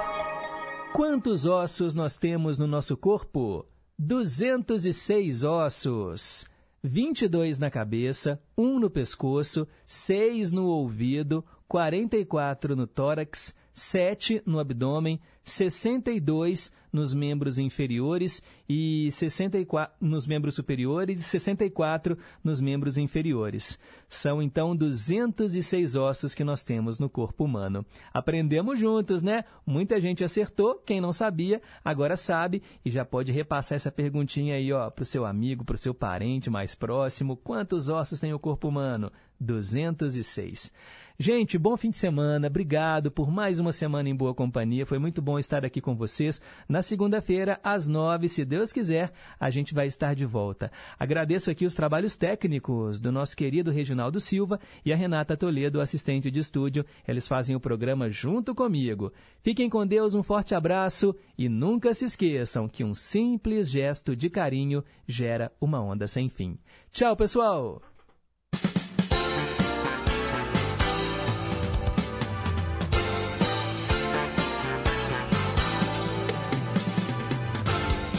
[0.94, 3.66] Quantos ossos nós temos no nosso corpo?
[3.98, 6.46] 206 ossos.
[6.84, 15.20] 22 na cabeça, 1 no pescoço, 6 no ouvido, 44 no tórax, 7 no abdômen,
[15.44, 23.78] 62 nos membros inferiores e 64 nos membros superiores e 64 nos membros inferiores.
[24.10, 27.86] São então 206 ossos que nós temos no corpo humano.
[28.12, 29.44] Aprendemos juntos, né?
[29.66, 34.74] Muita gente acertou, quem não sabia, agora sabe e já pode repassar essa perguntinha aí,
[34.74, 37.38] ó, pro seu amigo, pro seu parente mais próximo.
[37.38, 39.12] Quantos ossos tem o corpo humano?
[39.40, 40.72] 206.
[41.20, 42.46] Gente, bom fim de semana.
[42.46, 44.86] Obrigado por mais uma semana em boa companhia.
[44.86, 46.40] Foi muito bom estar aqui com vocês.
[46.70, 50.72] Na segunda-feira, às nove, se Deus quiser, a gente vai estar de volta.
[51.00, 56.30] Agradeço aqui os trabalhos técnicos do nosso querido Reginaldo Silva e a Renata Toledo, assistente
[56.30, 56.86] de estúdio.
[57.08, 59.12] Eles fazem o programa junto comigo.
[59.42, 64.30] Fiquem com Deus, um forte abraço e nunca se esqueçam que um simples gesto de
[64.30, 66.60] carinho gera uma onda sem fim.
[66.92, 67.82] Tchau, pessoal!